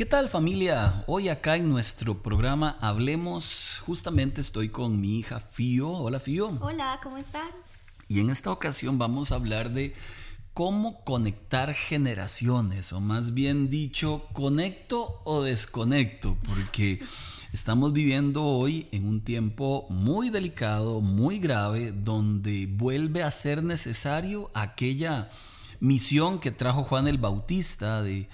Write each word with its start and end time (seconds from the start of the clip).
¿Qué 0.00 0.06
tal 0.06 0.30
familia? 0.30 1.04
Hoy 1.06 1.28
acá 1.28 1.56
en 1.56 1.68
nuestro 1.68 2.22
programa 2.22 2.78
Hablemos, 2.80 3.82
justamente 3.84 4.40
estoy 4.40 4.70
con 4.70 4.98
mi 4.98 5.18
hija 5.18 5.40
Fío. 5.40 5.90
Hola 5.90 6.18
Fío. 6.18 6.56
Hola, 6.62 6.98
¿cómo 7.02 7.18
están? 7.18 7.50
Y 8.08 8.20
en 8.20 8.30
esta 8.30 8.50
ocasión 8.50 8.96
vamos 8.96 9.30
a 9.30 9.34
hablar 9.34 9.72
de 9.72 9.94
cómo 10.54 11.04
conectar 11.04 11.74
generaciones, 11.74 12.94
o 12.94 13.02
más 13.02 13.34
bien 13.34 13.68
dicho, 13.68 14.26
conecto 14.32 15.20
o 15.24 15.42
desconecto, 15.42 16.38
porque 16.46 17.00
estamos 17.52 17.92
viviendo 17.92 18.42
hoy 18.42 18.88
en 18.92 19.06
un 19.06 19.20
tiempo 19.20 19.86
muy 19.90 20.30
delicado, 20.30 21.02
muy 21.02 21.40
grave, 21.40 21.92
donde 21.92 22.66
vuelve 22.66 23.22
a 23.22 23.30
ser 23.30 23.62
necesario 23.62 24.50
aquella 24.54 25.28
misión 25.80 26.38
que 26.38 26.50
trajo 26.50 26.84
Juan 26.84 27.08
el 27.08 27.18
Bautista 27.18 28.02
de, 28.02 28.28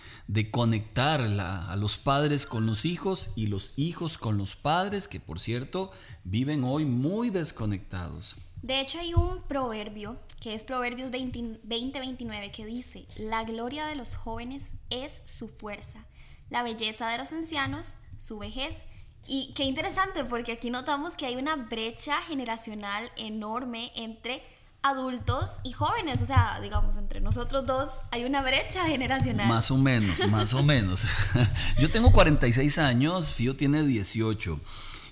conectar 0.50 1.20
a 1.20 1.76
los 1.76 1.96
padres 1.96 2.44
con 2.44 2.66
los 2.66 2.84
hijos 2.84 3.32
y 3.36 3.46
los 3.46 3.78
hijos 3.78 4.18
con 4.18 4.36
los 4.36 4.56
padres, 4.56 5.08
que 5.08 5.20
por 5.20 5.40
cierto 5.40 5.92
viven 6.24 6.64
hoy 6.64 6.84
muy 6.84 7.30
desconectados. 7.30 8.36
De 8.62 8.80
hecho 8.80 8.98
hay 8.98 9.14
un 9.14 9.42
proverbio, 9.42 10.18
que 10.40 10.54
es 10.54 10.64
Proverbios 10.64 11.10
20-29, 11.10 12.50
que 12.50 12.66
dice, 12.66 13.06
la 13.16 13.44
gloria 13.44 13.86
de 13.86 13.94
los 13.94 14.16
jóvenes 14.16 14.74
es 14.90 15.22
su 15.24 15.48
fuerza, 15.48 16.04
la 16.50 16.64
belleza 16.64 17.08
de 17.08 17.18
los 17.18 17.32
ancianos, 17.32 17.98
su 18.18 18.38
vejez. 18.38 18.82
Y 19.24 19.52
qué 19.54 19.64
interesante, 19.64 20.24
porque 20.24 20.52
aquí 20.52 20.70
notamos 20.70 21.14
que 21.14 21.26
hay 21.26 21.36
una 21.36 21.56
brecha 21.56 22.22
generacional 22.22 23.10
enorme 23.16 23.92
entre 23.94 24.42
adultos 24.88 25.56
y 25.64 25.72
jóvenes, 25.72 26.22
o 26.22 26.26
sea, 26.26 26.60
digamos, 26.60 26.96
entre 26.96 27.20
nosotros 27.20 27.66
dos 27.66 27.88
hay 28.10 28.24
una 28.24 28.42
brecha 28.42 28.86
generacional. 28.86 29.48
Más 29.48 29.70
o 29.70 29.76
menos, 29.76 30.28
más 30.28 30.54
o 30.54 30.62
menos. 30.62 31.04
Yo 31.80 31.90
tengo 31.90 32.12
46 32.12 32.78
años, 32.78 33.34
Fío 33.34 33.56
tiene 33.56 33.82
18. 33.82 34.60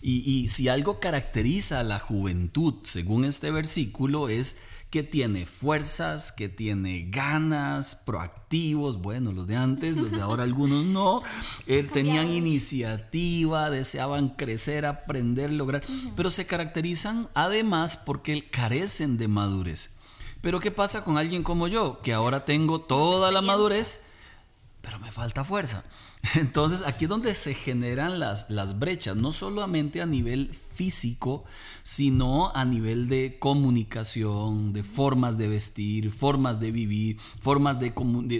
Y, 0.02 0.30
y 0.30 0.48
si 0.48 0.68
algo 0.68 1.00
caracteriza 1.00 1.80
a 1.80 1.82
la 1.82 1.98
juventud, 1.98 2.74
según 2.84 3.24
este 3.24 3.50
versículo, 3.50 4.28
es 4.28 4.60
que 4.94 5.02
tiene 5.02 5.44
fuerzas, 5.44 6.30
que 6.30 6.48
tiene 6.48 7.08
ganas, 7.10 7.96
proactivos, 7.96 9.02
bueno, 9.02 9.32
los 9.32 9.48
de 9.48 9.56
antes, 9.56 9.96
los 9.96 10.12
de 10.12 10.20
ahora 10.20 10.44
algunos 10.44 10.84
no, 10.84 11.24
eh, 11.66 11.82
tenían 11.82 12.32
iniciativa, 12.32 13.70
deseaban 13.70 14.28
crecer, 14.28 14.86
aprender, 14.86 15.50
lograr, 15.50 15.82
pero 16.14 16.30
se 16.30 16.46
caracterizan 16.46 17.26
además 17.34 18.00
porque 18.06 18.48
carecen 18.48 19.18
de 19.18 19.26
madurez. 19.26 19.96
Pero 20.40 20.60
¿qué 20.60 20.70
pasa 20.70 21.02
con 21.02 21.18
alguien 21.18 21.42
como 21.42 21.66
yo, 21.66 22.00
que 22.00 22.12
ahora 22.12 22.44
tengo 22.44 22.80
toda 22.80 23.32
la 23.32 23.42
madurez, 23.42 24.10
pero 24.80 25.00
me 25.00 25.10
falta 25.10 25.42
fuerza? 25.42 25.82
Entonces 26.36 26.84
aquí 26.86 27.06
es 27.06 27.08
donde 27.08 27.34
se 27.34 27.54
generan 27.54 28.20
las, 28.20 28.48
las 28.48 28.78
brechas, 28.78 29.16
no 29.16 29.32
solamente 29.32 30.00
a 30.00 30.06
nivel 30.06 30.56
físico, 30.74 31.44
sino 31.82 32.54
a 32.54 32.64
nivel 32.64 33.08
de 33.08 33.36
comunicación, 33.38 34.72
de 34.72 34.82
formas 34.82 35.38
de 35.38 35.48
vestir, 35.48 36.10
formas 36.10 36.60
de 36.60 36.70
vivir, 36.70 37.18
formas 37.40 37.78
de, 37.78 37.92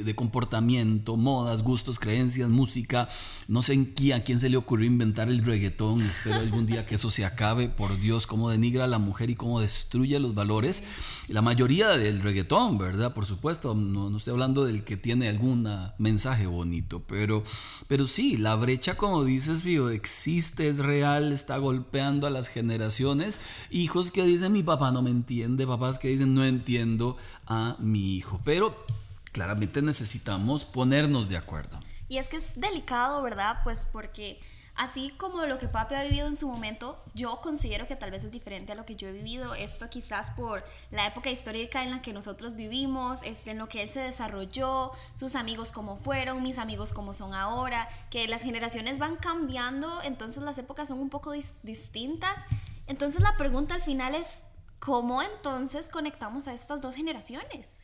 de, 0.05 0.15
comportamiento, 0.15 1.17
modas, 1.17 1.63
gustos, 1.63 1.99
creencias, 1.99 2.51
música. 2.51 3.09
No 3.49 3.63
sé 3.63 3.75
en 3.75 3.85
quién, 3.85 4.21
a 4.21 4.25
quién 4.25 4.41
se 4.41 4.49
le 4.49 4.57
ocurrió 4.57 4.87
inventar 4.87 5.29
el 5.29 5.45
reggaetón. 5.45 6.01
Espero 6.01 6.37
algún 6.37 6.67
día 6.67 6.83
que 6.83 6.97
eso 6.97 7.11
se 7.11 7.25
acabe. 7.25 7.69
Por 7.69 7.99
Dios, 7.99 8.27
cómo 8.27 8.51
denigra 8.51 8.85
a 8.85 8.89
la 8.89 8.99
mujer 8.99 9.31
y 9.31 9.37
cómo 9.37 9.61
destruye 9.61 10.19
los 10.19 10.35
valores. 10.35 10.85
La 11.29 11.43
mayoría 11.43 11.97
del 11.97 12.21
reggaetón, 12.21 12.79
¿verdad? 12.79 13.15
Por 13.15 13.27
supuesto, 13.27 13.75
no, 13.75 14.11
no 14.11 14.17
estoy 14.17 14.33
hablando 14.33 14.65
del 14.65 14.85
que 14.85 14.97
tiene 14.97 15.29
algún 15.29 15.69
mensaje 15.99 16.47
bonito, 16.47 17.03
pero, 17.07 17.45
pero 17.89 18.07
sí, 18.07 18.37
la 18.37 18.55
brecha, 18.57 18.97
como 18.97 19.25
dices, 19.25 19.63
Fío, 19.63 19.91
existe, 19.91 20.69
es 20.69 20.79
real, 20.79 21.33
está 21.33 21.57
golpeando 21.59 22.24
a 22.27 22.31
las 22.31 22.49
generaciones 22.49 23.41
hijos 23.71 24.11
que 24.11 24.25
dicen 24.25 24.53
mi 24.53 24.63
papá 24.63 24.93
no 24.93 25.03
me 25.03 25.11
entiende, 25.11 25.67
papás 25.67 25.99
que 25.99 26.09
dicen 26.09 26.35
no 26.35 26.45
entiendo 26.45 27.17
a 27.47 27.77
mi 27.79 28.15
hijo. 28.17 28.41
Pero 28.45 28.85
claramente 29.33 29.83
necesitamos 29.83 30.65
ponernos 30.65 31.29
de 31.29 31.37
acuerdo. 31.37 31.79
Y 32.09 32.19
es 32.19 32.29
que 32.29 32.37
es 32.37 32.61
delicado, 32.61 33.23
¿verdad? 33.23 33.59
Pues 33.65 33.89
porque 33.91 34.41
así 34.75 35.11
como 35.11 35.47
lo 35.47 35.59
que 35.59 35.69
papi 35.69 35.95
ha 35.95 36.03
vivido 36.03 36.27
en 36.27 36.37
su 36.37 36.49
momento, 36.49 37.03
yo 37.15 37.41
considero 37.41 37.87
que 37.87 37.97
tal 37.97 38.11
vez 38.11 38.25
es 38.25 38.31
diferente 38.31 38.73
a 38.73 38.75
lo 38.75 38.85
que 38.85 38.97
yo 38.97 39.09
he 39.09 39.13
vivido. 39.13 39.55
Esto 39.55 39.89
quizás 39.91 40.31
por 40.31 40.65
la 40.91 41.07
época 41.07 41.31
histórica 41.31 41.83
en 41.83 41.91
la 41.91 42.03
que 42.03 42.13
nosotros 42.13 42.55
vivimos, 42.55 43.23
este, 43.23 43.53
en 43.53 43.59
lo 43.59 43.69
que 43.69 43.83
él 43.83 43.89
se 43.89 44.01
desarrolló, 44.01 44.93
sus 45.15 45.35
amigos 45.35 45.73
como 45.73 45.97
fueron, 45.97 46.43
mis 46.43 46.59
amigos 46.59 46.93
como 46.93 47.15
son 47.15 47.35
ahora, 47.35 47.89
que 48.11 48.27
las 48.29 48.43
generaciones 48.43 48.99
van 48.99 49.17
cambiando, 49.17 50.03
entonces 50.03 50.43
las 50.43 50.59
épocas 50.59 50.89
son 50.89 50.99
un 50.99 51.11
poco 51.11 51.33
distintas 51.63 52.45
entonces 52.87 53.23
la 53.23 53.37
pregunta 53.37 53.75
al 53.75 53.83
final 53.83 54.15
es, 54.15 54.43
¿cómo 54.79 55.23
entonces 55.23 55.89
conectamos 55.89 56.47
a 56.49 56.55
estas 56.55 56.83
dos 56.83 56.95
generaciones? 56.95 57.83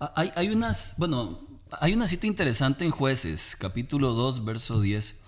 Ah, 0.00 0.12
hay, 0.16 0.32
hay, 0.34 0.48
unas, 0.48 0.94
bueno, 0.98 1.40
hay 1.72 1.94
una 1.94 2.06
cita 2.06 2.26
interesante 2.26 2.84
en 2.84 2.90
jueces, 2.90 3.56
capítulo 3.58 4.12
2, 4.12 4.44
verso 4.44 4.80
10, 4.80 5.24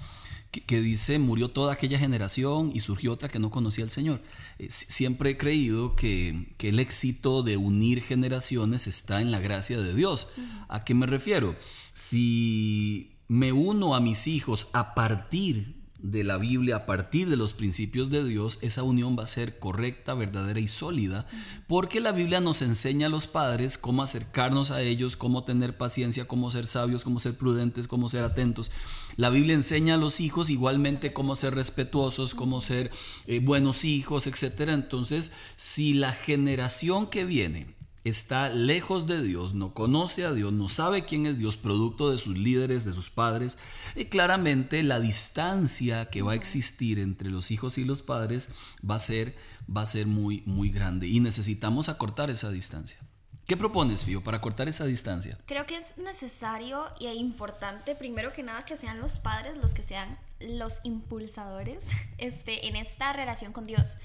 que, 0.53 0.83
dice, 0.83 1.19
murió 1.19 1.49
toda 1.51 1.73
aquella 1.73 1.99
generación 1.99 2.73
y 2.75 2.81
surgió 2.81 3.13
otra 3.13 3.31
que 3.31 3.39
no 3.39 3.51
conocía 3.51 3.85
al 3.85 3.91
Señor. 3.91 4.21
Eh, 4.59 4.69
siempre 4.71 5.31
he 5.31 5.37
creído 5.39 5.97
que, 5.97 6.53
que, 6.59 6.69
el 6.69 6.79
éxito 6.79 7.43
de 7.43 7.57
unir 7.57 8.03
generaciones 8.03 8.87
está 8.87 9.23
en 9.23 9.31
la 9.31 9.41
gracia 9.41 9.81
de 9.81 9.95
Dios. 9.95 10.29
¿A 10.69 10.85
qué 10.85 10.95
me 10.95 11.07
refiero? 11.07 11.57
Si 11.95 13.13
me 13.29 13.53
uno 13.53 13.95
a 13.95 14.01
mis 14.01 14.27
hijos 14.27 14.69
a 14.75 14.95
partir 14.95 15.82
de 16.03 16.25
la 16.25 16.37
Biblia 16.37 16.77
a 16.77 16.87
partir 16.87 17.29
de 17.31 17.37
los 17.37 17.53
principios 17.53 18.11
de 18.11 18.25
Dios, 18.25 18.59
esa 18.61 18.83
unión 18.83 19.17
va 19.19 19.25
a 19.25 19.29
ser 19.29 19.59
correcta, 19.59 20.15
verdadera 20.15 20.59
y 20.59 20.69
sólida, 20.69 21.27
porque 21.69 22.01
la 22.01 22.13
Biblia 22.13 22.41
nos 22.41 22.61
enseña 22.61 23.07
a 23.07 23.11
los 23.11 23.27
padres 23.27 23.79
cómo 23.79 24.03
acercarnos 24.03 24.73
a 24.73 24.83
ellos, 24.83 25.17
cómo 25.17 25.45
tener 25.45 25.77
paciencia, 25.77 26.27
cómo 26.27 26.51
ser 26.51 26.67
sabios, 26.67 27.05
cómo 27.05 27.21
ser 27.21 27.35
prudentes, 27.35 27.87
cómo 27.87 28.09
ser 28.09 28.25
atentos. 28.25 28.71
La 29.17 29.31
Biblia 29.31 29.55
enseña 29.55 29.95
a 29.95 29.99
los 29.99 30.21
hijos 30.21 30.51
igualmente 30.51 31.13
cómo 31.13 31.37
ser 31.37 31.55
respetuosos, 31.55 32.35
cómo 32.35 32.61
ser 32.61 32.91
eh, 33.27 33.39
buenos 33.39 33.85
hijos, 33.85 34.27
etc. 34.27 34.71
Entonces, 34.71 35.33
si 35.57 35.95
la 35.95 36.13
generación 36.13 37.07
que 37.07 37.25
viene 37.25 37.82
está 38.05 38.49
lejos 38.49 39.07
de 39.07 39.23
Dios, 39.23 39.55
no 39.55 39.75
conoce 39.75 40.25
a 40.25 40.33
Dios, 40.33 40.53
no 40.53 40.69
sabe 40.69 41.05
quién 41.05 41.27
es 41.27 41.39
Dios, 41.39 41.57
producto 41.57 42.11
de 42.11 42.19
sus 42.19 42.37
líderes, 42.37 42.85
de 42.85 42.93
sus 42.93 43.11
padres, 43.11 43.59
y 43.95 44.07
claramente 44.07 44.83
la 44.83 45.01
distancia 45.01 46.11
que 46.11 46.23
va 46.23 46.33
a 46.33 46.37
existir 46.37 46.99
entre 46.99 47.31
los 47.31 47.51
hijos 47.51 47.79
y 47.79 47.85
los 47.85 48.03
padres 48.03 48.51
va 48.89 48.97
a 48.97 49.01
ser, 49.01 49.35
va 49.75 49.83
a 49.83 49.87
ser 49.87 50.07
muy, 50.07 50.43
muy 50.47 50.71
grande 50.71 51.07
y 51.07 51.21
necesitamos 51.21 51.89
acortar 51.89 52.31
esa 52.31 52.51
distancia. 52.51 52.99
¿Qué 53.47 53.57
propones, 53.57 54.05
Fío, 54.05 54.23
para 54.23 54.41
cortar 54.41 54.69
esa 54.69 54.85
distancia? 54.85 55.37
Creo 55.47 55.67
que 55.67 55.77
es 55.77 55.97
necesario 55.99 56.85
y 57.01 57.09
importante, 57.09 57.97
primero 57.97 58.33
que 58.33 58.43
nada, 58.43 58.65
que 58.65 58.77
sean 58.77 59.01
los 59.01 59.19
padres 59.19 59.59
los 59.59 59.75
que 59.75 59.83
sean 59.83 60.17
los 60.41 60.81
impulsadores 60.85 61.85
este, 62.19 62.69
en 62.69 62.77
esta 62.77 63.13
relación 63.13 63.53
con 63.53 63.67
Dios, 63.67 63.99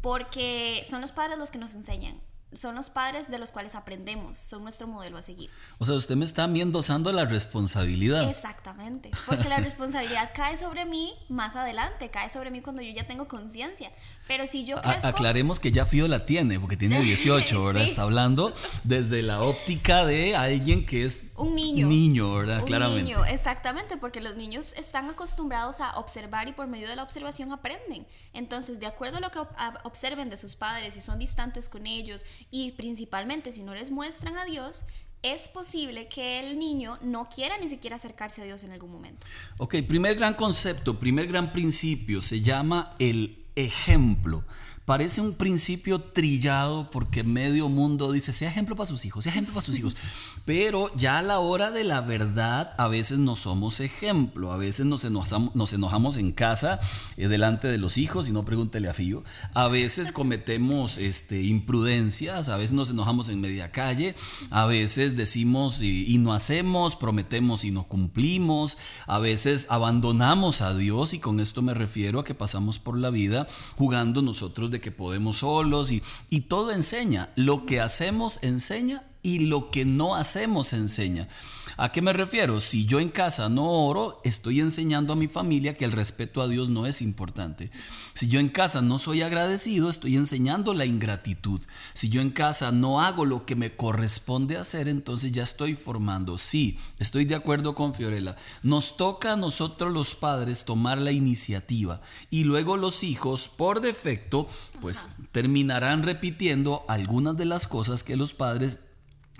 porque 0.00 0.82
son 0.84 1.00
los 1.00 1.12
padres 1.12 1.38
los 1.38 1.50
que 1.50 1.58
nos 1.58 1.74
enseñan 1.74 2.18
son 2.52 2.74
los 2.74 2.90
padres 2.90 3.30
de 3.30 3.38
los 3.38 3.52
cuales 3.52 3.74
aprendemos, 3.74 4.38
son 4.38 4.62
nuestro 4.62 4.86
modelo 4.86 5.18
a 5.18 5.22
seguir. 5.22 5.50
O 5.78 5.86
sea, 5.86 5.94
usted 5.94 6.16
me 6.16 6.24
está 6.24 6.44
endosando 6.44 7.12
la 7.12 7.24
responsabilidad. 7.24 8.28
Exactamente, 8.28 9.10
porque 9.26 9.48
la 9.48 9.56
responsabilidad 9.58 10.30
cae 10.34 10.56
sobre 10.56 10.84
mí 10.84 11.14
más 11.28 11.56
adelante, 11.56 12.10
cae 12.10 12.28
sobre 12.28 12.50
mí 12.50 12.60
cuando 12.60 12.82
yo 12.82 12.92
ya 12.92 13.06
tengo 13.06 13.28
conciencia. 13.28 13.92
Pero 14.28 14.46
si 14.46 14.64
yo 14.64 14.80
crezco... 14.80 15.08
aclaremos 15.08 15.58
que 15.58 15.72
ya 15.72 15.86
Fío 15.86 16.06
la 16.06 16.26
tiene, 16.26 16.60
porque 16.60 16.76
tiene 16.76 17.00
18, 17.00 17.64
¿verdad? 17.64 17.82
Está 17.82 18.02
hablando 18.02 18.54
desde 18.84 19.22
la 19.22 19.42
óptica 19.42 20.04
de 20.04 20.36
alguien 20.36 20.86
que 20.86 21.04
es... 21.04 21.32
Un 21.36 21.54
niño. 21.54 21.88
Niño, 21.88 22.34
¿verdad? 22.34 22.60
Un 22.60 22.66
Claramente. 22.66 23.04
niño, 23.04 23.24
exactamente, 23.24 23.96
porque 23.96 24.20
los 24.20 24.36
niños 24.36 24.74
están 24.74 25.08
acostumbrados 25.08 25.80
a 25.80 25.98
observar 25.98 26.46
y 26.46 26.52
por 26.52 26.66
medio 26.66 26.88
de 26.88 26.94
la 26.94 27.02
observación 27.02 27.52
aprenden. 27.52 28.06
Entonces, 28.34 28.78
de 28.78 28.86
acuerdo 28.86 29.16
a 29.16 29.20
lo 29.20 29.30
que 29.30 29.40
observen 29.84 30.28
de 30.28 30.36
sus 30.36 30.54
padres, 30.54 30.94
si 30.94 31.00
son 31.00 31.18
distantes 31.18 31.68
con 31.68 31.86
ellos 31.86 32.24
y 32.50 32.72
principalmente 32.72 33.50
si 33.50 33.62
no 33.62 33.74
les 33.74 33.90
muestran 33.90 34.36
a 34.36 34.44
Dios, 34.44 34.84
es 35.22 35.48
posible 35.48 36.08
que 36.08 36.38
el 36.38 36.58
niño 36.58 36.98
no 37.02 37.28
quiera 37.28 37.58
ni 37.58 37.68
siquiera 37.68 37.96
acercarse 37.96 38.42
a 38.42 38.44
Dios 38.44 38.62
en 38.62 38.72
algún 38.72 38.92
momento. 38.92 39.26
Ok, 39.56 39.76
primer 39.86 40.14
gran 40.14 40.34
concepto, 40.34 40.98
primer 40.98 41.26
gran 41.26 41.52
principio, 41.52 42.22
se 42.22 42.40
llama 42.40 42.94
el 42.98 43.37
ejemplo. 43.66 44.44
Parece 44.88 45.20
un 45.20 45.34
principio 45.34 46.00
trillado 46.00 46.90
porque 46.90 47.22
medio 47.22 47.68
mundo 47.68 48.10
dice, 48.10 48.32
sea 48.32 48.48
ejemplo 48.48 48.74
para 48.74 48.86
sus 48.86 49.04
hijos, 49.04 49.24
sea 49.24 49.32
ejemplo 49.32 49.52
para 49.52 49.66
sus 49.66 49.78
hijos. 49.78 49.98
Pero 50.46 50.90
ya 50.96 51.18
a 51.18 51.22
la 51.22 51.40
hora 51.40 51.70
de 51.70 51.84
la 51.84 52.00
verdad, 52.00 52.72
a 52.78 52.88
veces 52.88 53.18
no 53.18 53.36
somos 53.36 53.80
ejemplo, 53.80 54.50
a 54.50 54.56
veces 54.56 54.86
nos 54.86 55.04
enojamos, 55.04 55.54
nos 55.54 55.74
enojamos 55.74 56.16
en 56.16 56.32
casa 56.32 56.80
eh, 57.18 57.28
delante 57.28 57.68
de 57.68 57.76
los 57.76 57.98
hijos 57.98 58.30
y 58.30 58.32
no 58.32 58.46
pregúntele 58.46 58.88
a 58.88 58.94
Fío. 58.94 59.24
A 59.52 59.68
veces 59.68 60.10
cometemos 60.10 60.96
este, 60.96 61.42
imprudencias, 61.42 62.48
a 62.48 62.56
veces 62.56 62.72
nos 62.72 62.88
enojamos 62.88 63.28
en 63.28 63.42
media 63.42 63.70
calle, 63.70 64.14
a 64.48 64.64
veces 64.64 65.18
decimos 65.18 65.82
y, 65.82 66.06
y 66.06 66.16
no 66.16 66.32
hacemos, 66.32 66.96
prometemos 66.96 67.66
y 67.66 67.72
no 67.72 67.84
cumplimos, 67.84 68.78
a 69.06 69.18
veces 69.18 69.66
abandonamos 69.68 70.62
a 70.62 70.74
Dios 70.74 71.12
y 71.12 71.18
con 71.18 71.40
esto 71.40 71.60
me 71.60 71.74
refiero 71.74 72.20
a 72.20 72.24
que 72.24 72.34
pasamos 72.34 72.78
por 72.78 72.96
la 72.96 73.10
vida 73.10 73.46
jugando 73.76 74.22
nosotros 74.22 74.70
de 74.70 74.77
que 74.80 74.90
podemos 74.90 75.38
solos 75.38 75.90
y, 75.90 76.02
y 76.30 76.42
todo 76.42 76.72
enseña. 76.72 77.30
Lo 77.36 77.66
que 77.66 77.80
hacemos 77.80 78.38
enseña 78.42 79.04
y 79.28 79.40
lo 79.40 79.70
que 79.70 79.84
no 79.84 80.14
hacemos 80.14 80.72
enseña. 80.72 81.28
¿A 81.76 81.92
qué 81.92 82.02
me 82.02 82.12
refiero? 82.12 82.60
Si 82.60 82.86
yo 82.86 82.98
en 82.98 83.08
casa 83.08 83.48
no 83.48 83.86
oro, 83.86 84.20
estoy 84.24 84.60
enseñando 84.60 85.12
a 85.12 85.16
mi 85.16 85.28
familia 85.28 85.76
que 85.76 85.84
el 85.84 85.92
respeto 85.92 86.42
a 86.42 86.48
Dios 86.48 86.68
no 86.68 86.86
es 86.86 87.00
importante. 87.00 87.70
Si 88.14 88.26
yo 88.26 88.40
en 88.40 88.48
casa 88.48 88.82
no 88.82 88.98
soy 88.98 89.22
agradecido, 89.22 89.88
estoy 89.88 90.16
enseñando 90.16 90.74
la 90.74 90.86
ingratitud. 90.86 91.60
Si 91.94 92.08
yo 92.08 92.20
en 92.20 92.30
casa 92.30 92.72
no 92.72 93.00
hago 93.00 93.24
lo 93.24 93.46
que 93.46 93.54
me 93.54 93.76
corresponde 93.76 94.56
hacer, 94.56 94.88
entonces 94.88 95.30
ya 95.30 95.44
estoy 95.44 95.74
formando. 95.74 96.36
Sí, 96.36 96.80
estoy 96.98 97.26
de 97.26 97.36
acuerdo 97.36 97.76
con 97.76 97.94
Fiorella. 97.94 98.34
Nos 98.64 98.96
toca 98.96 99.34
a 99.34 99.36
nosotros 99.36 99.92
los 99.92 100.16
padres 100.16 100.64
tomar 100.64 100.98
la 100.98 101.12
iniciativa 101.12 102.00
y 102.28 102.42
luego 102.42 102.76
los 102.76 103.04
hijos, 103.04 103.46
por 103.46 103.82
defecto, 103.82 104.48
pues 104.80 105.18
terminarán 105.30 106.02
repitiendo 106.02 106.84
algunas 106.88 107.36
de 107.36 107.44
las 107.44 107.68
cosas 107.68 108.02
que 108.02 108.16
los 108.16 108.32
padres 108.32 108.80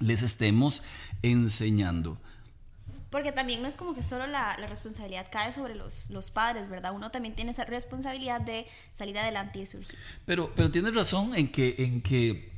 les 0.00 0.23
estemos 0.23 0.83
enseñando. 1.23 2.19
Porque 3.11 3.33
también 3.33 3.62
no 3.62 3.69
es 3.69 3.77
como 3.77 3.95
que 3.95 4.03
solo 4.03 4.27
la, 4.27 4.59
la 4.59 4.67
responsabilidad 4.67 5.27
cae 5.31 5.50
sobre 5.53 5.75
los, 5.75 6.11
los, 6.11 6.31
padres, 6.31 6.69
¿verdad? 6.69 6.93
Uno 6.95 7.11
también 7.11 7.35
tiene 7.35 7.53
esa 7.53 7.65
responsabilidad 7.65 8.41
de 8.41 8.67
salir 8.95 9.19
adelante 9.19 9.61
y 9.61 9.67
surgir. 9.67 9.99
Pero, 10.27 10.53
pero 10.55 10.71
tienes 10.71 10.95
razón 10.95 11.35
en 11.35 11.50
que, 11.50 11.75
en 11.79 12.03
que 12.03 12.53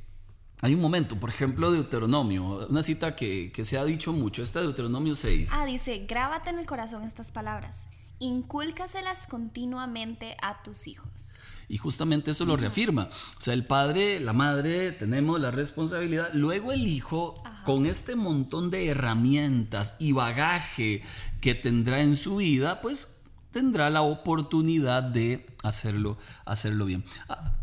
hay 0.60 0.74
un 0.74 0.80
momento, 0.80 1.16
por 1.16 1.30
ejemplo, 1.30 1.70
Deuteronomio, 1.70 2.66
una 2.68 2.82
cita 2.82 3.14
que, 3.14 3.52
que 3.52 3.64
se 3.64 3.78
ha 3.78 3.84
dicho 3.84 4.12
mucho, 4.12 4.42
esta 4.42 4.60
Deuteronomio 4.60 5.14
6. 5.14 5.52
Ah, 5.54 5.66
dice, 5.66 6.04
grábate 6.08 6.50
en 6.50 6.58
el 6.58 6.66
corazón 6.66 7.04
estas 7.04 7.30
palabras, 7.30 7.88
incúlcaselas 8.18 9.28
continuamente 9.28 10.36
a 10.42 10.62
tus 10.64 10.88
hijos. 10.88 11.59
Y 11.70 11.78
justamente 11.78 12.32
eso 12.32 12.44
lo 12.44 12.56
reafirma. 12.56 13.08
O 13.38 13.40
sea, 13.40 13.54
el 13.54 13.64
padre, 13.64 14.18
la 14.18 14.32
madre, 14.32 14.90
tenemos 14.90 15.40
la 15.40 15.52
responsabilidad. 15.52 16.30
Luego 16.34 16.72
el 16.72 16.88
hijo, 16.88 17.34
Ajá. 17.44 17.62
con 17.62 17.86
este 17.86 18.16
montón 18.16 18.72
de 18.72 18.88
herramientas 18.88 19.94
y 20.00 20.10
bagaje 20.10 21.04
que 21.40 21.54
tendrá 21.54 22.00
en 22.00 22.16
su 22.16 22.36
vida, 22.36 22.80
pues 22.80 23.19
tendrá 23.50 23.90
la 23.90 24.02
oportunidad 24.02 25.02
de 25.02 25.46
hacerlo, 25.62 26.18
hacerlo 26.44 26.84
bien. 26.84 27.04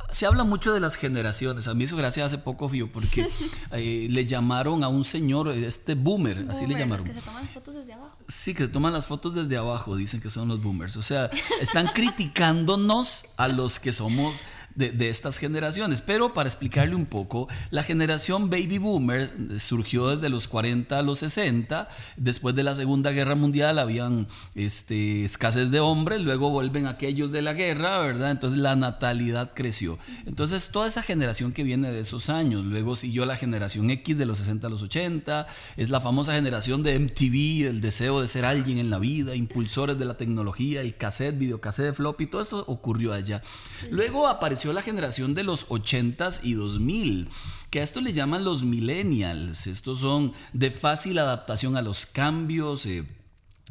Se 0.09 0.25
habla 0.25 0.43
mucho 0.43 0.73
de 0.73 0.79
las 0.79 0.95
generaciones. 0.95 1.67
A 1.67 1.73
mí 1.73 1.85
eso 1.85 1.95
gracias 1.95 2.27
hace 2.27 2.37
poco, 2.37 2.69
Fío, 2.69 2.91
porque 2.91 3.27
eh, 3.71 4.07
le 4.09 4.25
llamaron 4.25 4.83
a 4.83 4.87
un 4.87 5.03
señor, 5.03 5.49
este 5.49 5.95
boomer, 5.95 6.37
boomer 6.37 6.51
así 6.51 6.65
le 6.65 6.77
llamaron. 6.77 7.05
Los 7.05 7.15
que 7.15 7.19
se 7.19 7.25
toman 7.25 7.43
las 7.43 7.53
fotos 7.53 7.75
desde 7.75 7.93
abajo. 7.93 8.17
Sí, 8.27 8.53
que 8.53 8.63
se 8.63 8.69
toman 8.69 8.93
las 8.93 9.05
fotos 9.05 9.35
desde 9.35 9.57
abajo, 9.57 9.95
dicen 9.95 10.21
que 10.21 10.29
son 10.29 10.47
los 10.47 10.61
boomers. 10.61 10.97
O 10.97 11.03
sea, 11.03 11.29
están 11.61 11.87
criticándonos 11.93 13.25
a 13.37 13.47
los 13.47 13.79
que 13.79 13.91
somos 13.91 14.41
de, 14.77 14.91
de, 14.91 15.09
estas 15.09 15.37
generaciones. 15.37 16.01
Pero 16.01 16.33
para 16.33 16.47
explicarle 16.47 16.95
un 16.95 17.07
poco, 17.07 17.49
la 17.71 17.83
generación 17.83 18.49
baby 18.49 18.77
boomer 18.77 19.29
surgió 19.59 20.09
desde 20.15 20.29
los 20.29 20.47
40 20.47 20.97
a 20.97 21.01
los 21.01 21.19
60. 21.19 21.89
Después 22.15 22.55
de 22.55 22.63
la 22.63 22.75
Segunda 22.75 23.11
Guerra 23.11 23.35
Mundial 23.35 23.79
habían 23.79 24.27
este, 24.55 25.25
escasez 25.25 25.71
de 25.71 25.79
hombres, 25.79 26.21
luego 26.21 26.51
vuelven 26.51 26.85
aquellos 26.85 27.31
de 27.31 27.41
la 27.41 27.53
guerra, 27.53 27.99
¿verdad? 27.99 28.31
Entonces 28.31 28.59
la 28.59 28.75
natalidad 28.75 29.51
creció. 29.55 29.97
Entonces 30.25 30.69
toda 30.71 30.87
esa 30.87 31.01
generación 31.01 31.53
que 31.53 31.63
viene 31.63 31.91
de 31.91 32.01
esos 32.01 32.29
años, 32.29 32.63
luego 32.63 32.95
siguió 32.95 33.25
la 33.25 33.35
generación 33.35 33.89
X 33.89 34.17
de 34.17 34.25
los 34.25 34.37
60 34.37 34.67
a 34.67 34.69
los 34.69 34.83
80, 34.83 35.47
es 35.75 35.89
la 35.89 36.01
famosa 36.01 36.33
generación 36.33 36.83
de 36.83 36.99
MTV, 36.99 37.67
el 37.67 37.81
deseo 37.81 38.21
de 38.21 38.27
ser 38.27 38.45
alguien 38.45 38.77
en 38.77 38.91
la 38.91 38.99
vida, 38.99 39.35
impulsores 39.35 39.97
de 39.97 40.05
la 40.05 40.17
tecnología, 40.17 40.81
el 40.81 40.95
cassette, 40.95 41.37
videocassette, 41.37 41.95
floppy, 41.95 42.27
todo 42.27 42.41
esto 42.41 42.63
ocurrió 42.67 43.13
allá. 43.13 43.41
Luego 43.89 44.27
apareció 44.27 44.66
la 44.73 44.81
generación 44.81 45.33
de 45.33 45.43
los 45.43 45.67
80s 45.67 46.41
y 46.43 46.53
2000, 46.53 47.29
que 47.69 47.79
a 47.79 47.83
esto 47.83 48.01
le 48.01 48.13
llaman 48.13 48.43
los 48.43 48.63
millennials. 48.63 49.67
Estos 49.67 49.99
son 49.99 50.33
de 50.53 50.71
fácil 50.71 51.19
adaptación 51.19 51.77
a 51.77 51.81
los 51.81 52.05
cambios, 52.05 52.85
eh, 52.85 53.03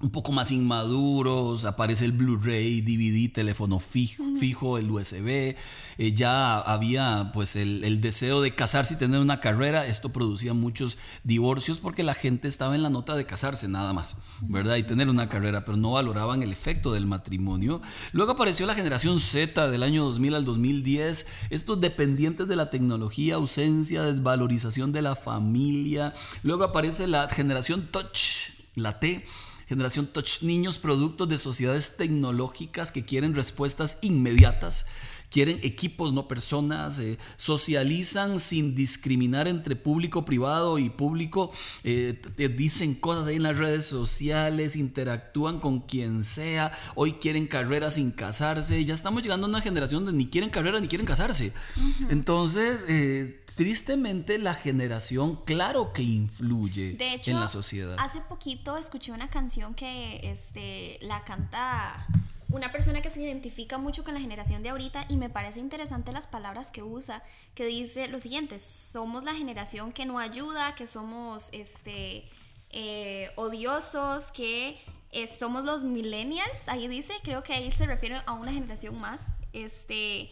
un 0.02 0.10
poco 0.10 0.30
más 0.30 0.52
inmaduros, 0.52 1.64
aparece 1.64 2.04
el 2.04 2.12
Blu-ray, 2.12 2.82
DVD, 2.82 3.32
teléfono 3.32 3.80
fijo, 3.80 4.22
fijo 4.38 4.76
el 4.76 4.90
USB, 4.90 5.56
eh, 5.96 6.12
ya 6.12 6.58
había 6.58 7.30
pues 7.32 7.56
el, 7.56 7.82
el, 7.82 8.02
deseo 8.02 8.42
de 8.42 8.54
casarse 8.54 8.94
y 8.94 8.98
tener 8.98 9.20
una 9.20 9.40
carrera, 9.40 9.86
esto 9.86 10.10
producía 10.10 10.52
muchos 10.52 10.98
divorcios 11.24 11.78
porque 11.78 12.02
la 12.02 12.12
gente 12.12 12.46
estaba 12.46 12.74
en 12.74 12.82
la 12.82 12.90
nota 12.90 13.16
de 13.16 13.24
casarse 13.24 13.68
nada 13.68 13.94
más, 13.94 14.18
¿verdad? 14.42 14.76
Y 14.76 14.82
tener 14.82 15.08
una 15.08 15.30
carrera, 15.30 15.64
pero 15.64 15.78
no 15.78 15.92
valoraban 15.92 16.42
el 16.42 16.52
efecto 16.52 16.92
del 16.92 17.06
matrimonio. 17.06 17.80
Luego 18.12 18.32
apareció 18.32 18.66
la 18.66 18.74
generación 18.74 19.18
Z 19.18 19.70
del 19.70 19.82
año 19.82 20.04
2000 20.04 20.34
al 20.34 20.44
2010, 20.44 21.26
estos 21.48 21.80
dependientes 21.80 22.46
de 22.46 22.56
la 22.56 22.68
tecnología, 22.68 23.36
ausencia, 23.36 24.02
desvalorización 24.02 24.92
de 24.92 25.00
la 25.00 25.16
familia. 25.16 26.12
Luego 26.42 26.64
aparece 26.64 27.06
la 27.06 27.30
generación 27.30 27.88
Touch, 27.90 28.50
la 28.74 29.00
T 29.00 29.24
generación 29.66 30.06
touch, 30.06 30.42
niños 30.42 30.78
productos 30.78 31.28
de 31.28 31.38
sociedades 31.38 31.96
tecnológicas 31.96 32.92
que 32.92 33.04
quieren 33.04 33.34
respuestas 33.34 33.98
inmediatas, 34.02 34.86
quieren 35.30 35.58
equipos, 35.62 36.12
no 36.12 36.28
personas, 36.28 36.98
eh, 36.98 37.18
socializan 37.36 38.38
sin 38.40 38.74
discriminar 38.74 39.48
entre 39.48 39.76
público 39.76 40.24
privado 40.24 40.78
y 40.78 40.88
público, 40.88 41.50
eh, 41.84 42.20
te 42.36 42.48
dicen 42.48 42.94
cosas 42.94 43.26
ahí 43.26 43.36
en 43.36 43.42
las 43.42 43.58
redes 43.58 43.86
sociales, 43.86 44.76
interactúan 44.76 45.58
con 45.58 45.80
quien 45.80 46.22
sea, 46.22 46.72
hoy 46.94 47.14
quieren 47.14 47.46
carreras 47.46 47.94
sin 47.94 48.12
casarse, 48.12 48.84
ya 48.84 48.94
estamos 48.94 49.22
llegando 49.22 49.46
a 49.46 49.50
una 49.50 49.62
generación 49.62 50.04
donde 50.04 50.18
ni 50.18 50.30
quieren 50.30 50.50
carrera 50.50 50.80
ni 50.80 50.88
quieren 50.88 51.06
casarse. 51.06 51.52
Uh 51.76 51.80
-huh. 51.80 52.06
Entonces, 52.10 52.84
eh, 52.88 53.40
tristemente 53.56 54.38
la 54.38 54.54
generación, 54.54 55.36
claro 55.44 55.92
que 55.92 56.02
influye 56.02 56.92
de 56.92 57.14
hecho, 57.14 57.30
en 57.32 57.40
la 57.40 57.48
sociedad. 57.48 57.96
Hace 57.98 58.20
poquito 58.20 58.76
escuché 58.76 59.12
una 59.12 59.30
canción 59.30 59.74
que 59.74 60.20
este, 60.22 60.98
la 61.00 61.24
canta 61.24 62.06
una 62.48 62.70
persona 62.70 63.02
que 63.02 63.10
se 63.10 63.20
identifica 63.22 63.76
mucho 63.76 64.04
con 64.04 64.14
la 64.14 64.20
generación 64.20 64.62
de 64.62 64.68
ahorita 64.68 65.06
y 65.08 65.16
me 65.16 65.28
parece 65.28 65.58
interesante 65.58 66.12
las 66.12 66.26
palabras 66.26 66.70
que 66.70 66.82
usa, 66.82 67.22
que 67.54 67.66
dice 67.66 68.06
lo 68.08 68.20
siguiente, 68.20 68.58
somos 68.58 69.24
la 69.24 69.34
generación 69.34 69.92
que 69.92 70.06
no 70.06 70.18
ayuda, 70.18 70.74
que 70.74 70.86
somos 70.86 71.48
este, 71.52 72.28
eh, 72.70 73.30
odiosos, 73.36 74.30
que 74.30 74.78
eh, 75.10 75.26
somos 75.26 75.64
los 75.64 75.82
millennials, 75.82 76.68
ahí 76.68 76.88
dice, 76.88 77.14
creo 77.22 77.42
que 77.42 77.52
ahí 77.52 77.70
se 77.72 77.86
refiere 77.86 78.20
a 78.26 78.32
una 78.34 78.52
generación 78.52 79.00
más, 79.00 79.22
este 79.52 80.30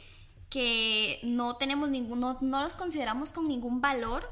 que 0.55 1.19
no 1.25 1.57
tenemos 1.57 1.91
no 1.91 2.63
los 2.63 2.77
consideramos 2.77 3.33
con 3.33 3.49
ningún 3.49 3.81
valor. 3.81 4.31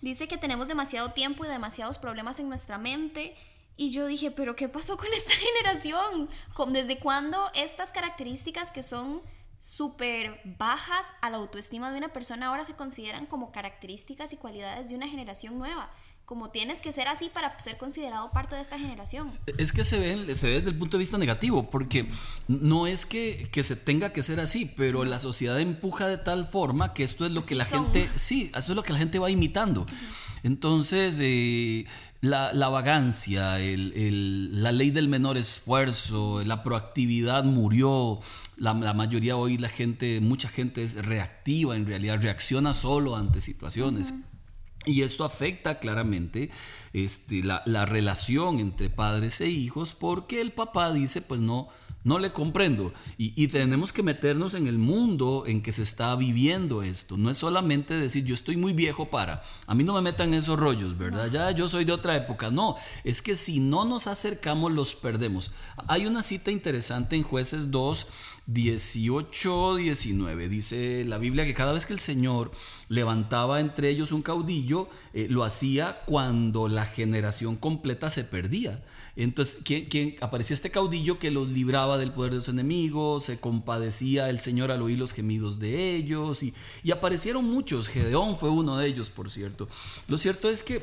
Dice 0.00 0.26
que 0.26 0.38
tenemos 0.38 0.68
demasiado 0.68 1.12
tiempo 1.12 1.44
y 1.44 1.48
demasiados 1.48 1.98
problemas 1.98 2.40
en 2.40 2.48
nuestra 2.48 2.78
mente. 2.78 3.36
Y 3.76 3.90
yo 3.90 4.06
dije, 4.06 4.30
pero 4.30 4.56
¿qué 4.56 4.70
pasó 4.70 4.96
con 4.96 5.08
esta 5.14 5.34
generación? 5.34 6.30
¿Desde 6.68 6.98
cuándo 6.98 7.50
estas 7.52 7.92
características 7.92 8.72
que 8.72 8.82
son 8.82 9.20
súper 9.58 10.40
bajas 10.56 11.06
a 11.20 11.28
la 11.28 11.36
autoestima 11.36 11.90
de 11.90 11.98
una 11.98 12.14
persona 12.14 12.46
ahora 12.46 12.64
se 12.64 12.74
consideran 12.74 13.26
como 13.26 13.52
características 13.52 14.32
y 14.32 14.38
cualidades 14.38 14.88
de 14.88 14.96
una 14.96 15.08
generación 15.08 15.58
nueva? 15.58 15.90
Como 16.30 16.48
tienes 16.48 16.80
que 16.80 16.92
ser 16.92 17.08
así 17.08 17.28
para 17.28 17.58
ser 17.58 17.76
considerado 17.76 18.30
parte 18.30 18.54
de 18.54 18.62
esta 18.62 18.78
generación. 18.78 19.26
Es 19.58 19.72
que 19.72 19.82
se 19.82 19.98
ve, 19.98 20.32
se 20.36 20.46
ve 20.46 20.52
desde 20.58 20.70
el 20.70 20.78
punto 20.78 20.96
de 20.96 21.00
vista 21.00 21.18
negativo, 21.18 21.68
porque 21.70 22.08
no 22.46 22.86
es 22.86 23.04
que, 23.04 23.48
que, 23.50 23.64
se 23.64 23.74
tenga 23.74 24.12
que 24.12 24.22
ser 24.22 24.38
así, 24.38 24.72
pero 24.76 25.04
la 25.04 25.18
sociedad 25.18 25.58
empuja 25.58 26.06
de 26.06 26.18
tal 26.18 26.46
forma 26.46 26.94
que 26.94 27.02
esto 27.02 27.26
es 27.26 27.32
lo 27.32 27.40
así 27.40 27.48
que 27.48 27.54
la 27.56 27.64
son. 27.64 27.92
gente, 27.92 28.08
sí, 28.14 28.48
eso 28.56 28.70
es 28.70 28.76
lo 28.76 28.84
que 28.84 28.92
la 28.92 29.00
gente 29.00 29.18
va 29.18 29.28
imitando. 29.28 29.80
Uh 29.80 29.86
-huh. 29.86 30.40
Entonces, 30.44 31.18
eh, 31.20 31.86
la, 32.20 32.52
la, 32.52 32.68
vagancia, 32.68 33.58
el, 33.58 33.92
el, 33.96 34.62
la 34.62 34.70
ley 34.70 34.92
del 34.92 35.08
menor 35.08 35.36
esfuerzo, 35.36 36.44
la 36.44 36.62
proactividad 36.62 37.42
murió. 37.42 38.20
La, 38.56 38.72
la, 38.74 38.94
mayoría 38.94 39.36
hoy, 39.36 39.58
la 39.58 39.68
gente, 39.68 40.20
mucha 40.20 40.48
gente 40.48 40.84
es 40.84 41.04
reactiva, 41.04 41.74
en 41.74 41.86
realidad 41.86 42.22
reacciona 42.22 42.72
solo 42.72 43.16
ante 43.16 43.40
situaciones. 43.40 44.12
Uh 44.12 44.14
-huh. 44.14 44.29
Y 44.86 45.02
esto 45.02 45.24
afecta 45.24 45.78
claramente 45.78 46.50
este, 46.92 47.42
la, 47.42 47.62
la, 47.66 47.84
relación 47.84 48.60
entre 48.60 48.88
padres 48.88 49.40
e 49.42 49.48
hijos 49.48 49.94
porque 49.94 50.40
el 50.40 50.52
papá 50.52 50.90
dice, 50.92 51.20
pues 51.20 51.40
no, 51.40 51.68
no 52.02 52.18
le 52.18 52.32
comprendo. 52.32 52.92
Y, 53.18 53.48
tenemos 53.48 53.92
que 53.92 54.02
meternos 54.02 54.54
en 54.54 54.66
el 54.66 54.78
mundo 54.78 55.44
en 55.46 55.62
que 55.62 55.72
se 55.72 55.82
está 55.82 56.14
viviendo 56.16 56.82
esto. 56.82 57.16
No 57.16 57.30
es 57.30 57.36
solamente 57.36 57.94
decir, 57.94 58.24
yo 58.24 58.34
estoy 58.34 58.56
muy 58.56 58.72
viejo 58.72 59.10
para, 59.10 59.42
a 59.66 59.74
mí 59.74 59.84
no 59.84 59.94
me 59.94 60.00
metan 60.00 60.32
esos 60.34 60.58
rollos, 60.58 60.96
¿verdad? 60.96 61.30
Ya 61.30 61.50
yo 61.50 61.68
soy 61.68 61.84
de 61.84 61.92
otra 61.92 62.16
época. 62.16 62.50
No, 62.50 62.76
es 63.04 63.20
que 63.22 63.34
si 63.34 63.60
no 63.60 63.84
nos 63.84 64.06
acercamos, 64.06 64.72
los 64.72 64.94
perdemos. 64.94 65.50
Hay 65.88 66.06
una 66.06 66.22
cita 66.22 66.50
interesante 66.50 67.16
en 67.16 67.22
jueces 67.22 67.70
2. 67.70 68.06
18, 68.46 69.76
19. 69.76 70.48
Dice 70.48 71.04
la 71.04 71.18
Biblia 71.18 71.44
que 71.44 71.54
cada 71.54 71.72
vez 71.72 71.86
que 71.86 71.92
el 71.92 72.00
Señor 72.00 72.50
levantaba 72.88 73.60
entre 73.60 73.88
ellos 73.88 74.12
un 74.12 74.22
caudillo, 74.22 74.88
eh, 75.12 75.26
lo 75.30 75.44
hacía 75.44 76.02
cuando 76.06 76.68
la 76.68 76.84
generación 76.84 77.56
completa 77.56 78.10
se 78.10 78.24
perdía. 78.24 78.82
Entonces, 79.16 79.62
¿quién, 79.64 80.16
aparecía 80.20 80.54
este 80.54 80.70
caudillo 80.70 81.18
que 81.18 81.30
los 81.30 81.48
libraba 81.48 81.98
del 81.98 82.12
poder 82.12 82.32
de 82.32 82.38
los 82.38 82.48
enemigos? 82.48 83.24
Se 83.24 83.38
compadecía 83.38 84.30
el 84.30 84.40
Señor 84.40 84.70
al 84.70 84.82
oír 84.82 84.98
los 84.98 85.12
gemidos 85.12 85.58
de 85.58 85.94
ellos. 85.94 86.42
Y, 86.42 86.54
y 86.82 86.90
aparecieron 86.90 87.44
muchos. 87.44 87.88
Gedeón 87.88 88.38
fue 88.38 88.50
uno 88.50 88.78
de 88.78 88.86
ellos, 88.86 89.10
por 89.10 89.30
cierto. 89.30 89.68
Lo 90.08 90.16
cierto 90.16 90.48
es 90.48 90.62
que 90.62 90.82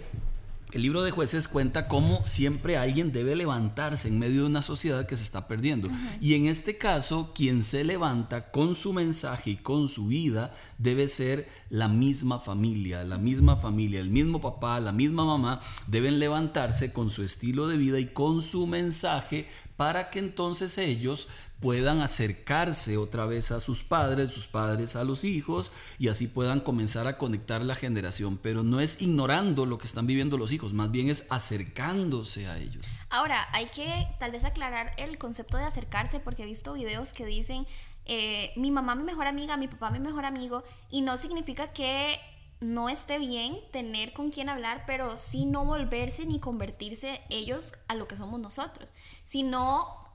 el 0.74 0.82
libro 0.82 1.02
de 1.02 1.12
jueces 1.12 1.48
cuenta 1.48 1.88
cómo 1.88 2.26
siempre 2.26 2.76
alguien 2.76 3.14
debe 3.14 3.38
levantarse 3.38 4.10
en 4.10 4.20
medio 4.20 4.42
de 4.42 4.48
una 4.48 4.62
sociedad 4.62 5.06
que 5.06 5.16
se 5.16 5.24
está 5.24 5.48
perdiendo. 5.48 5.88
Y 6.20 6.34
en 6.34 6.46
este 6.46 6.78
caso, 6.78 7.32
quien 7.34 7.64
se 7.64 7.86
levanta 7.86 8.52
con 8.52 8.76
su 8.76 8.92
mensaje 8.92 9.52
y 9.52 9.56
con 9.56 9.88
su 9.88 10.08
vida 10.08 10.54
debe 10.78 11.08
ser 11.08 11.48
la 11.70 11.88
misma 11.88 12.40
familia, 12.40 13.06
la 13.06 13.18
misma 13.18 13.56
familia, 13.56 14.02
el 14.02 14.10
mismo 14.10 14.42
papá, 14.42 14.82
la 14.82 14.92
misma 14.92 15.24
mamá, 15.24 15.62
deben 15.88 16.20
levantarse 16.20 16.92
con 16.92 17.10
su 17.10 17.24
estilo 17.24 17.68
de 17.68 17.78
vida 17.78 18.00
y 18.00 18.08
con 18.08 18.42
su 18.42 18.68
mensaje 18.68 19.48
para 19.78 20.10
que 20.10 20.20
entonces 20.20 20.78
ellos 20.80 21.30
puedan 21.60 22.02
acercarse 22.02 22.98
otra 22.98 23.26
vez 23.26 23.52
a 23.52 23.60
sus 23.60 23.84
padres, 23.84 24.32
sus 24.32 24.48
padres 24.48 24.96
a 24.96 25.04
los 25.04 25.24
hijos 25.24 25.72
y 25.98 26.10
así 26.10 26.28
puedan 26.28 26.60
comenzar 26.60 27.08
a 27.08 27.18
conectar 27.18 27.64
la 27.64 27.76
generación. 27.76 28.38
Pero 28.38 28.64
no 28.64 28.80
es 28.80 29.02
ignorando 29.02 29.66
lo 29.66 29.78
que 29.78 29.86
están 29.86 30.08
viviendo 30.08 30.38
los 30.38 30.52
hijos, 30.52 30.74
más 30.74 30.92
bien 30.92 31.10
es 31.10 31.28
acercándose 31.32 32.48
a 32.48 32.58
ellos. 32.58 32.86
Ahora, 33.10 33.48
hay 33.54 33.68
que 33.68 34.08
tal 34.20 34.32
vez 34.32 34.44
aclarar 34.44 34.94
el 34.98 35.18
concepto 35.18 35.58
de 35.58 35.64
acercarse 35.64 36.20
porque 36.20 36.44
he 36.44 36.46
visto 36.46 36.74
videos 36.74 37.14
que 37.14 37.26
dicen 37.26 37.66
eh, 38.06 38.54
mi 38.56 38.72
mamá 38.72 38.96
mi 38.96 39.04
mejor 39.04 39.28
amiga, 39.28 39.58
mi 39.58 39.68
papá 39.68 39.92
mi 39.92 40.00
mejor 40.00 40.26
amigo 40.26 40.64
y 40.90 41.02
no 41.02 41.18
significa 41.18 41.68
que 41.68 42.18
no 42.60 42.90
esté 42.90 43.20
bien 43.20 43.60
tener 43.72 44.14
con 44.14 44.32
quién 44.32 44.50
hablar, 44.50 44.84
pero 44.88 45.18
sí 45.18 45.46
no 45.46 45.66
volverse 45.66 46.26
ni 46.26 46.40
convertirse 46.40 47.22
ellos 47.30 47.74
a 47.88 47.96
lo 47.96 48.08
que 48.08 48.16
somos 48.16 48.40
nosotros, 48.40 48.94
sino 49.26 50.07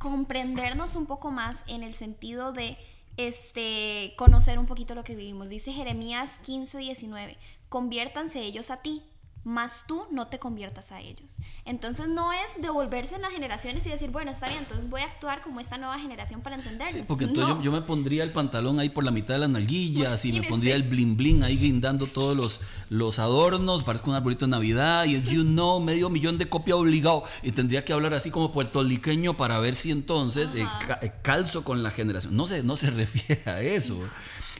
comprendernos 0.00 0.96
un 0.96 1.04
poco 1.04 1.30
más 1.30 1.62
en 1.66 1.82
el 1.82 1.92
sentido 1.92 2.52
de 2.52 2.78
este, 3.18 4.14
conocer 4.16 4.58
un 4.58 4.64
poquito 4.64 4.94
lo 4.94 5.04
que 5.04 5.14
vivimos. 5.14 5.50
Dice 5.50 5.74
Jeremías 5.74 6.38
15, 6.38 6.78
19, 6.78 7.36
conviértanse 7.68 8.40
ellos 8.40 8.70
a 8.70 8.78
ti 8.78 9.02
más 9.44 9.84
tú 9.86 10.04
no 10.10 10.26
te 10.26 10.38
conviertas 10.38 10.92
a 10.92 11.00
ellos. 11.00 11.36
Entonces 11.64 12.08
no 12.08 12.32
es 12.32 12.60
devolverse 12.60 13.14
en 13.14 13.22
las 13.22 13.32
generaciones 13.32 13.86
y 13.86 13.90
decir, 13.90 14.10
bueno, 14.10 14.30
está 14.30 14.46
bien, 14.48 14.60
entonces 14.60 14.88
voy 14.88 15.00
a 15.00 15.04
actuar 15.04 15.40
como 15.40 15.60
esta 15.60 15.78
nueva 15.78 15.98
generación 15.98 16.42
para 16.42 16.56
entendernos. 16.56 16.92
Sí, 16.92 17.02
porque 17.06 17.24
entonces 17.24 17.62
yo, 17.62 17.72
me 17.72 17.82
pondría 17.82 18.22
el 18.22 18.32
pantalón 18.32 18.78
ahí 18.80 18.90
por 18.90 19.04
la 19.04 19.10
mitad 19.10 19.34
de 19.34 19.40
las 19.40 19.50
nalguillas 19.50 20.24
y 20.24 20.32
me 20.32 20.42
pondría 20.48 20.76
el 20.76 20.82
bling 20.82 21.16
bling 21.16 21.42
ahí 21.42 21.56
guindando 21.56 22.06
todos 22.06 22.36
los, 22.36 22.60
los 22.90 23.18
adornos, 23.18 23.82
parezco 23.82 24.10
un 24.10 24.16
arbolito 24.16 24.44
de 24.44 24.50
Navidad 24.50 25.04
y 25.06 25.14
el 25.14 25.24
you 25.24 25.42
know, 25.42 25.80
medio 25.80 26.10
millón 26.10 26.38
de 26.38 26.48
copia 26.48 26.76
obligado 26.76 27.24
y 27.42 27.52
tendría 27.52 27.84
que 27.84 27.92
hablar 27.92 28.14
así 28.14 28.30
como 28.30 28.52
puertorriqueño 28.52 29.36
para 29.36 29.58
ver 29.58 29.74
si 29.74 29.90
entonces 29.90 30.54
eh, 30.54 30.66
eh, 31.02 31.12
calzo 31.22 31.64
con 31.64 31.82
la 31.82 31.90
generación. 31.90 32.36
No 32.36 32.46
se, 32.46 32.62
no 32.62 32.76
se 32.76 32.90
refiere 32.90 33.42
a 33.46 33.60
eso. 33.62 33.98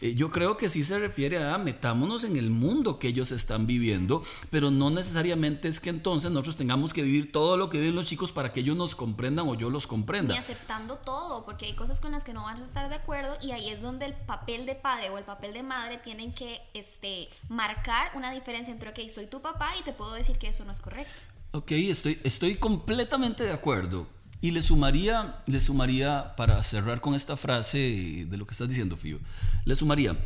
Eh, 0.00 0.14
yo 0.14 0.30
creo 0.30 0.56
que 0.56 0.68
sí 0.68 0.84
se 0.84 0.98
refiere 0.98 1.42
a 1.42 1.58
metámonos 1.58 2.24
en 2.24 2.36
el 2.36 2.50
mundo 2.50 2.98
que 2.98 3.08
ellos 3.08 3.32
están 3.32 3.66
viviendo, 3.66 4.22
pero 4.50 4.70
no 4.70 4.90
necesariamente 4.90 5.68
es 5.68 5.80
que 5.80 5.90
entonces 5.90 6.30
nosotros 6.30 6.56
tengamos 6.56 6.92
que 6.92 7.02
vivir 7.02 7.32
todo 7.32 7.56
lo 7.56 7.70
que 7.70 7.78
viven 7.78 7.94
los 7.94 8.06
chicos 8.06 8.32
para 8.32 8.52
que 8.52 8.60
ellos 8.60 8.76
nos 8.76 8.94
comprendan 8.94 9.48
o 9.48 9.54
yo 9.54 9.70
los 9.70 9.86
comprenda. 9.86 10.34
Y 10.34 10.38
aceptando 10.38 10.96
todo, 10.96 11.44
porque 11.44 11.66
hay 11.66 11.74
cosas 11.74 12.00
con 12.00 12.12
las 12.12 12.24
que 12.24 12.32
no 12.32 12.44
van 12.44 12.60
a 12.60 12.64
estar 12.64 12.88
de 12.88 12.94
acuerdo 12.94 13.36
y 13.42 13.52
ahí 13.52 13.68
es 13.68 13.82
donde 13.82 14.06
el 14.06 14.14
papel 14.14 14.66
de 14.66 14.74
padre 14.74 15.10
o 15.10 15.18
el 15.18 15.24
papel 15.24 15.52
de 15.52 15.62
madre 15.62 15.98
tienen 15.98 16.32
que 16.32 16.60
este, 16.74 17.28
marcar 17.48 18.12
una 18.14 18.32
diferencia 18.32 18.72
entre, 18.72 18.90
ok, 18.90 19.00
soy 19.08 19.26
tu 19.26 19.40
papá 19.42 19.70
y 19.78 19.84
te 19.84 19.92
puedo 19.92 20.12
decir 20.14 20.38
que 20.38 20.48
eso 20.48 20.64
no 20.64 20.72
es 20.72 20.80
correcto. 20.80 21.12
Ok, 21.52 21.72
estoy, 21.72 22.20
estoy 22.22 22.56
completamente 22.56 23.44
de 23.44 23.52
acuerdo. 23.52 24.06
Y 24.42 24.52
le 24.52 24.62
sumaría, 24.62 25.42
le 25.46 25.60
sumaría, 25.60 26.34
para 26.36 26.62
cerrar 26.62 27.00
con 27.00 27.14
esta 27.14 27.36
frase 27.36 28.26
de 28.28 28.36
lo 28.36 28.46
que 28.46 28.52
estás 28.52 28.68
diciendo, 28.68 28.96
Fío, 28.96 29.18
le 29.64 29.76
sumaría 29.76 30.16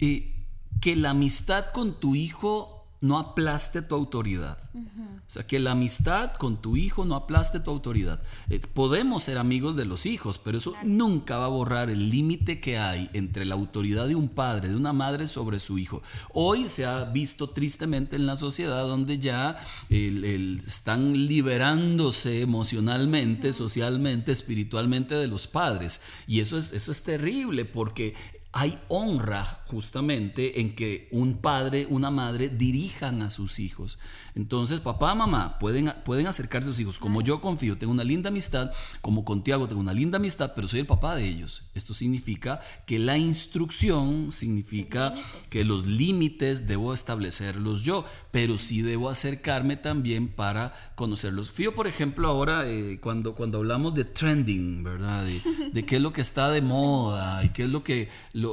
eh, 0.00 0.34
que 0.80 0.96
la 0.96 1.10
amistad 1.10 1.66
con 1.72 1.98
tu 1.98 2.14
hijo 2.14 2.73
no 3.04 3.18
aplaste 3.18 3.82
tu 3.82 3.94
autoridad. 3.94 4.56
O 4.74 5.30
sea, 5.30 5.46
que 5.46 5.58
la 5.58 5.72
amistad 5.72 6.32
con 6.32 6.62
tu 6.62 6.78
hijo 6.78 7.04
no 7.04 7.16
aplaste 7.16 7.60
tu 7.60 7.70
autoridad. 7.70 8.22
Eh, 8.48 8.60
podemos 8.72 9.24
ser 9.24 9.36
amigos 9.36 9.76
de 9.76 9.84
los 9.84 10.06
hijos, 10.06 10.38
pero 10.42 10.56
eso 10.56 10.72
nunca 10.84 11.36
va 11.36 11.44
a 11.44 11.48
borrar 11.48 11.90
el 11.90 12.08
límite 12.08 12.60
que 12.60 12.78
hay 12.78 13.10
entre 13.12 13.44
la 13.44 13.56
autoridad 13.56 14.08
de 14.08 14.14
un 14.14 14.30
padre, 14.30 14.70
de 14.70 14.76
una 14.76 14.94
madre 14.94 15.26
sobre 15.26 15.60
su 15.60 15.78
hijo. 15.78 16.02
Hoy 16.32 16.66
se 16.66 16.86
ha 16.86 17.04
visto 17.04 17.50
tristemente 17.50 18.16
en 18.16 18.24
la 18.24 18.38
sociedad 18.38 18.86
donde 18.86 19.18
ya 19.18 19.58
están 19.90 21.26
liberándose 21.26 22.40
emocionalmente, 22.40 23.52
socialmente, 23.52 24.32
espiritualmente 24.32 25.14
de 25.14 25.26
los 25.26 25.46
padres. 25.46 26.00
Y 26.26 26.40
eso 26.40 26.56
es, 26.56 26.72
eso 26.72 26.90
es 26.90 27.02
terrible 27.02 27.66
porque 27.66 28.14
hay 28.56 28.78
honra 28.86 29.64
justamente 29.66 30.60
en 30.60 30.76
que 30.76 31.08
un 31.10 31.34
padre, 31.34 31.88
una 31.90 32.12
madre 32.12 32.48
dirijan 32.48 33.22
a 33.22 33.30
sus 33.30 33.58
hijos. 33.58 33.98
Entonces, 34.36 34.78
papá, 34.78 35.12
mamá 35.16 35.58
pueden, 35.58 35.92
pueden 36.04 36.28
acercarse 36.28 36.70
a 36.70 36.72
sus 36.72 36.80
hijos. 36.80 37.00
Como 37.00 37.20
yo 37.20 37.40
confío, 37.40 37.76
tengo 37.76 37.92
una 37.92 38.04
linda 38.04 38.28
amistad, 38.28 38.70
como 39.00 39.24
con 39.24 39.42
Tiago 39.42 39.66
tengo 39.66 39.80
una 39.80 39.92
linda 39.92 40.18
amistad, 40.18 40.52
pero 40.54 40.68
soy 40.68 40.80
el 40.80 40.86
papá 40.86 41.16
de 41.16 41.26
ellos. 41.26 41.64
Esto 41.74 41.94
significa 41.94 42.60
que 42.86 43.00
la 43.00 43.18
instrucción 43.18 44.30
significa 44.30 45.14
que 45.50 45.64
los 45.64 45.86
límites 45.86 46.68
debo 46.68 46.94
establecerlos 46.94 47.82
yo, 47.82 48.04
pero 48.30 48.58
sí 48.58 48.82
debo 48.82 49.10
acercarme 49.10 49.76
también 49.76 50.28
para 50.28 50.72
conocerlos. 50.94 51.50
Fío, 51.50 51.74
por 51.74 51.88
ejemplo, 51.88 52.28
ahora 52.28 52.68
eh, 52.68 53.00
cuando, 53.00 53.34
cuando 53.34 53.58
hablamos 53.58 53.94
de 53.94 54.04
trending, 54.04 54.84
¿verdad? 54.84 55.24
De, 55.72 55.84
qué 55.84 55.96
es 55.96 56.02
lo 56.02 56.12
que 56.12 56.20
está 56.20 56.50
de 56.50 56.60
moda 56.62 57.44
y 57.44 57.48
qué 57.48 57.64
es 57.64 57.68
lo 57.68 57.82
que 57.82 58.08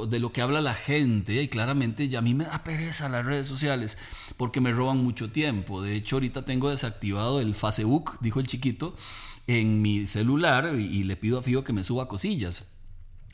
de 0.06 0.18
lo 0.18 0.32
que 0.32 0.42
habla 0.42 0.60
la 0.60 0.74
gente 0.74 1.42
y 1.42 1.48
claramente 1.48 2.08
ya 2.08 2.18
a 2.18 2.22
mí 2.22 2.34
me 2.34 2.44
da 2.44 2.64
pereza 2.64 3.08
las 3.08 3.24
redes 3.24 3.46
sociales 3.46 3.98
porque 4.36 4.60
me 4.60 4.72
roban 4.72 4.98
mucho 4.98 5.30
tiempo. 5.30 5.82
De 5.82 5.94
hecho, 5.94 6.16
ahorita 6.16 6.44
tengo 6.44 6.70
desactivado 6.70 7.40
el 7.40 7.54
Facebook, 7.54 8.18
dijo 8.20 8.40
el 8.40 8.46
chiquito, 8.46 8.96
en 9.46 9.82
mi 9.82 10.06
celular 10.06 10.74
y, 10.78 11.04
le 11.04 11.16
pido 11.16 11.38
a 11.38 11.42
Fío 11.42 11.64
que 11.64 11.72
me 11.72 11.84
suba 11.84 12.08
cosillas. 12.08 12.71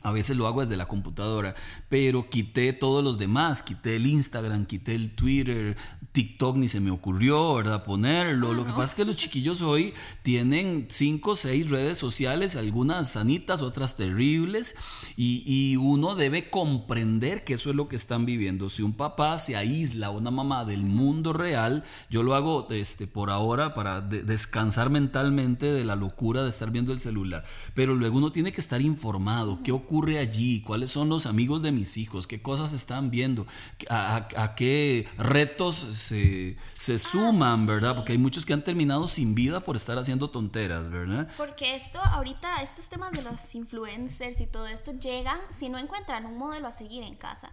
A 0.01 0.11
veces 0.11 0.37
lo 0.37 0.47
hago 0.47 0.61
desde 0.61 0.77
la 0.77 0.87
computadora, 0.87 1.55
pero 1.89 2.29
quité 2.29 2.71
todos 2.71 3.03
los 3.03 3.17
demás, 3.17 3.63
quité 3.63 3.97
el 3.97 4.07
Instagram, 4.07 4.65
quité 4.65 4.95
el 4.95 5.11
Twitter, 5.11 5.75
TikTok 6.13 6.55
ni 6.55 6.69
se 6.69 6.79
me 6.79 6.89
ocurrió, 6.89 7.55
¿verdad? 7.55 7.83
Ponerlo. 7.83 8.53
Lo 8.53 8.65
que 8.65 8.71
pasa 8.71 8.85
es 8.85 8.95
que 8.95 9.05
los 9.05 9.17
chiquillos 9.17 9.61
hoy 9.61 9.93
tienen 10.23 10.87
cinco 10.89 11.31
o 11.31 11.35
seis 11.35 11.69
redes 11.69 11.97
sociales, 11.97 12.55
algunas 12.55 13.11
sanitas, 13.11 13.61
otras 13.61 13.97
terribles, 13.97 14.75
y, 15.17 15.49
uno 15.79 16.15
debe 16.15 16.49
comprender 16.49 17.43
que 17.43 17.53
eso 17.53 17.69
es 17.69 17.75
lo 17.75 17.87
que 17.87 17.95
están 17.95 18.25
viviendo. 18.25 18.69
Si 18.69 18.81
un 18.81 18.93
papá 18.93 19.37
se 19.37 19.55
aísla, 19.55 20.09
una 20.09 20.31
mamá 20.31 20.65
del 20.65 20.83
mundo 20.83 21.33
real, 21.33 21.83
yo 22.09 22.23
lo 22.23 22.35
hago 22.35 22.67
este, 22.71 23.07
por 23.07 23.29
ahora 23.29 23.73
para 23.73 24.01
descansar 24.01 24.89
mentalmente 24.89 25.65
de 25.67 25.83
la 25.83 25.95
locura 25.95 26.43
de 26.43 26.49
estar 26.49 26.71
viendo 26.71 26.91
el 26.91 26.99
celular, 26.99 27.43
pero 27.73 27.95
luego 27.95 28.17
uno 28.17 28.31
tiene 28.31 28.51
que 28.51 28.61
estar 28.61 28.81
informado, 28.81 29.59
qué 29.63 29.71
ocurre 29.71 29.88
allí, 30.19 30.61
cuáles 30.61 30.91
son 30.91 31.09
los 31.09 31.25
amigos 31.25 31.61
de 31.61 31.71
mis 31.71 31.97
hijos, 31.97 32.27
qué 32.27 32.41
cosas 32.41 32.73
están 32.73 33.09
viendo, 33.09 33.45
a 33.89 34.53
qué 34.55 35.07
retos 35.17 35.75
se, 35.75 36.57
se 36.77 36.95
ah, 36.95 36.99
suman, 36.99 37.65
¿verdad? 37.65 37.95
Porque 37.95 38.11
hay 38.11 38.17
muchos 38.17 38.45
que 38.45 38.53
han 38.53 38.63
terminado 38.63 39.07
sin 39.07 39.35
vida 39.35 39.59
por 39.59 39.75
estar 39.75 39.97
haciendo 39.97 40.29
tonteras, 40.29 40.89
¿verdad? 40.89 41.27
Porque 41.37 41.75
esto, 41.75 41.99
ahorita, 41.99 42.61
estos 42.61 42.89
temas 42.89 43.11
de 43.11 43.21
los 43.21 43.55
influencers 43.55 44.41
y 44.41 44.47
todo 44.47 44.67
esto 44.67 44.91
llegan, 44.93 45.39
si 45.49 45.69
no 45.69 45.77
encuentran 45.77 46.25
un 46.25 46.37
modelo 46.37 46.67
a 46.67 46.71
seguir 46.71 47.03
en 47.03 47.15
casa, 47.15 47.51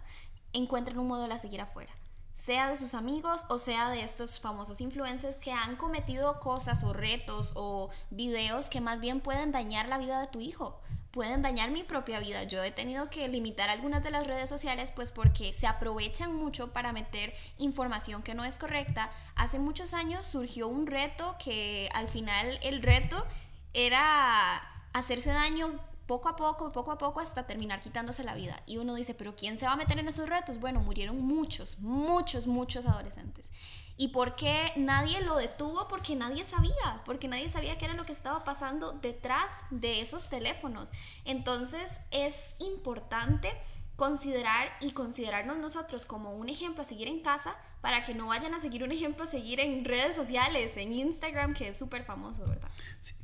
encuentran 0.53 0.99
un 0.99 1.07
modelo 1.07 1.33
a 1.33 1.37
seguir 1.37 1.61
afuera. 1.61 1.91
Sea 2.33 2.69
de 2.69 2.75
sus 2.75 2.93
amigos 2.93 3.45
o 3.49 3.57
sea 3.57 3.89
de 3.89 4.03
estos 4.03 4.39
famosos 4.39 4.79
influencers 4.79 5.37
que 5.37 5.51
han 5.51 5.75
cometido 5.75 6.39
cosas 6.39 6.83
o 6.83 6.93
retos 6.93 7.51
o 7.55 7.89
videos 8.11 8.69
que 8.69 8.79
más 8.79 8.99
bien 8.99 9.21
pueden 9.21 9.51
dañar 9.51 9.87
la 9.87 9.97
vida 9.97 10.21
de 10.21 10.27
tu 10.27 10.39
hijo 10.39 10.79
pueden 11.11 11.41
dañar 11.41 11.71
mi 11.71 11.83
propia 11.83 12.19
vida. 12.19 12.43
Yo 12.43 12.63
he 12.63 12.71
tenido 12.71 13.09
que 13.09 13.27
limitar 13.27 13.69
algunas 13.69 14.03
de 14.03 14.11
las 14.11 14.27
redes 14.27 14.49
sociales 14.49 14.91
pues 14.91 15.11
porque 15.11 15.53
se 15.53 15.67
aprovechan 15.67 16.35
mucho 16.35 16.73
para 16.73 16.93
meter 16.93 17.33
información 17.57 18.23
que 18.23 18.35
no 18.35 18.45
es 18.45 18.57
correcta. 18.57 19.11
Hace 19.35 19.59
muchos 19.59 19.93
años 19.93 20.25
surgió 20.25 20.67
un 20.67 20.87
reto 20.87 21.35
que 21.43 21.89
al 21.93 22.07
final 22.07 22.59
el 22.61 22.81
reto 22.81 23.25
era 23.73 24.57
hacerse 24.93 25.31
daño 25.31 25.79
poco 26.07 26.29
a 26.29 26.35
poco, 26.35 26.71
poco 26.71 26.91
a 26.91 26.97
poco, 26.97 27.19
hasta 27.19 27.45
terminar 27.45 27.81
quitándose 27.81 28.23
la 28.23 28.33
vida. 28.33 28.63
Y 28.65 28.77
uno 28.77 28.95
dice, 28.95 29.13
pero 29.13 29.35
¿quién 29.35 29.57
se 29.57 29.65
va 29.65 29.73
a 29.73 29.75
meter 29.75 29.99
en 29.99 30.07
esos 30.07 30.29
retos? 30.29 30.59
Bueno, 30.59 30.79
murieron 30.79 31.19
muchos, 31.21 31.79
muchos, 31.79 32.47
muchos 32.47 32.87
adolescentes. 32.87 33.51
¿Y 33.97 34.09
por 34.09 34.35
qué 34.35 34.71
nadie 34.75 35.21
lo 35.21 35.35
detuvo? 35.35 35.87
Porque 35.87 36.15
nadie 36.15 36.45
sabía, 36.45 37.01
porque 37.03 37.27
nadie 37.27 37.49
sabía 37.49 37.77
qué 37.77 37.85
era 37.85 37.95
lo 37.95 38.05
que 38.05 38.11
estaba 38.11 38.43
pasando 38.43 38.91
detrás 38.91 39.51
de 39.71 40.01
esos 40.01 40.29
teléfonos. 40.29 40.91
Entonces 41.25 41.99
es 42.11 42.55
importante 42.59 43.51
considerar 43.95 44.69
y 44.79 44.91
considerarnos 44.91 45.57
nosotros 45.57 46.05
como 46.05 46.35
un 46.35 46.49
ejemplo 46.49 46.83
a 46.83 46.85
seguir 46.85 47.07
en 47.07 47.21
casa 47.21 47.55
para 47.81 48.03
que 48.03 48.13
no 48.13 48.27
vayan 48.27 48.53
a 48.53 48.59
seguir 48.59 48.83
un 48.83 48.91
ejemplo 48.91 49.23
a 49.23 49.27
seguir 49.27 49.59
en 49.59 49.85
redes 49.85 50.15
sociales, 50.15 50.77
en 50.77 50.93
Instagram, 50.93 51.53
que 51.53 51.69
es 51.69 51.77
súper 51.77 52.03
famoso, 52.03 52.45
¿verdad? 52.45 52.69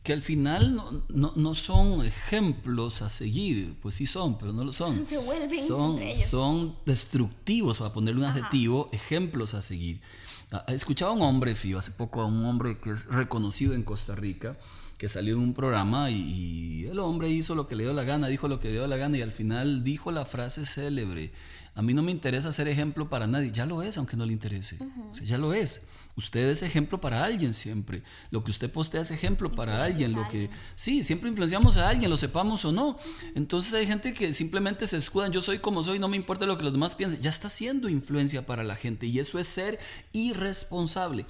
que 0.03 0.13
al 0.13 0.21
final 0.21 0.75
no, 0.75 0.91
no, 1.09 1.33
no, 1.35 1.55
son 1.55 2.05
ejemplos 2.05 3.01
a 3.01 3.09
seguir, 3.09 3.77
pues 3.81 3.95
sí 3.95 4.05
son, 4.05 4.37
pero 4.37 4.53
no 4.53 4.63
lo 4.63 4.73
son. 4.73 5.05
Se 5.05 5.17
vuelven 5.17 5.67
son, 5.67 6.01
entre 6.01 6.25
son 6.25 6.77
destructivos, 6.85 7.79
para 7.79 7.93
ponerle 7.93 8.21
un 8.21 8.27
adjetivo, 8.27 8.89
ejemplos 8.91 9.53
a 9.53 9.61
seguir. 9.61 10.01
Ah, 10.55 10.63
escuchaba 10.67 11.09
a 11.09 11.15
un 11.15 11.23
hombre, 11.23 11.55
Fío, 11.55 11.79
hace 11.79 11.89
poco 11.93 12.21
a 12.21 12.27
un 12.27 12.45
hombre 12.45 12.77
que 12.77 12.91
es 12.91 13.07
reconocido 13.07 13.73
en 13.73 13.81
Costa 13.81 14.13
Rica, 14.13 14.55
que 14.99 15.09
salió 15.09 15.33
en 15.33 15.41
un 15.41 15.55
programa 15.55 16.11
y, 16.11 16.85
el 16.85 16.99
hombre 16.99 17.31
hizo 17.31 17.55
lo 17.55 17.67
que 17.67 17.75
le 17.75 17.85
dio 17.85 17.93
la 17.93 18.03
gana, 18.03 18.27
dijo 18.27 18.47
lo 18.47 18.59
que 18.59 18.67
le 18.67 18.75
dio 18.75 18.85
la 18.85 18.97
gana 18.97 19.17
y 19.17 19.23
al 19.23 19.31
final 19.31 19.83
dijo 19.83 20.11
la 20.11 20.25
frase 20.25 20.67
célebre, 20.67 21.31
a 21.75 21.81
mí 21.81 21.93
no 21.93 22.03
me 22.03 22.11
interesa 22.11 22.51
ser 22.51 22.67
ejemplo 22.67 23.09
para 23.09 23.27
nadie, 23.27 23.51
ya 23.51 23.65
lo 23.65 23.81
es 23.81 23.97
aunque 23.97 24.17
no 24.17 24.25
le 24.25 24.33
interese, 24.33 24.77
ya 25.23 25.37
lo 25.37 25.53
es. 25.53 25.87
Usted 26.15 26.49
es 26.49 26.61
ejemplo 26.61 27.01
para 27.01 27.23
alguien 27.25 27.55
siempre. 27.55 28.03
Lo 28.29 28.43
que 28.43 28.51
usted 28.51 28.71
postea 28.71 29.01
es 29.01 29.09
ejemplo 29.09 29.51
para 29.51 29.83
alguien. 29.83 30.13
Lo 30.13 30.29
que 30.29 30.47
sí, 30.75 31.03
siempre 31.03 31.27
influenciamos 31.29 31.77
a 31.77 31.89
alguien, 31.89 32.11
lo 32.11 32.17
sepamos 32.17 32.63
o 32.65 32.71
no. 32.71 32.99
Entonces 33.33 33.73
hay 33.73 33.87
gente 33.87 34.13
que 34.13 34.31
simplemente 34.31 34.85
se 34.85 34.97
escudan, 34.97 35.31
yo 35.31 35.41
soy 35.41 35.57
como 35.57 35.83
soy, 35.83 35.97
no 35.97 36.07
me 36.07 36.17
importa 36.17 36.45
lo 36.45 36.55
que 36.55 36.63
los 36.63 36.71
demás 36.71 36.93
piensen. 36.93 37.19
Ya 37.19 37.31
está 37.31 37.49
siendo 37.49 37.89
influencia 37.89 38.45
para 38.45 38.63
la 38.63 38.75
gente 38.75 39.07
y 39.07 39.17
eso 39.17 39.39
es 39.39 39.47
ser 39.47 39.79
irresponsable. 40.11 41.25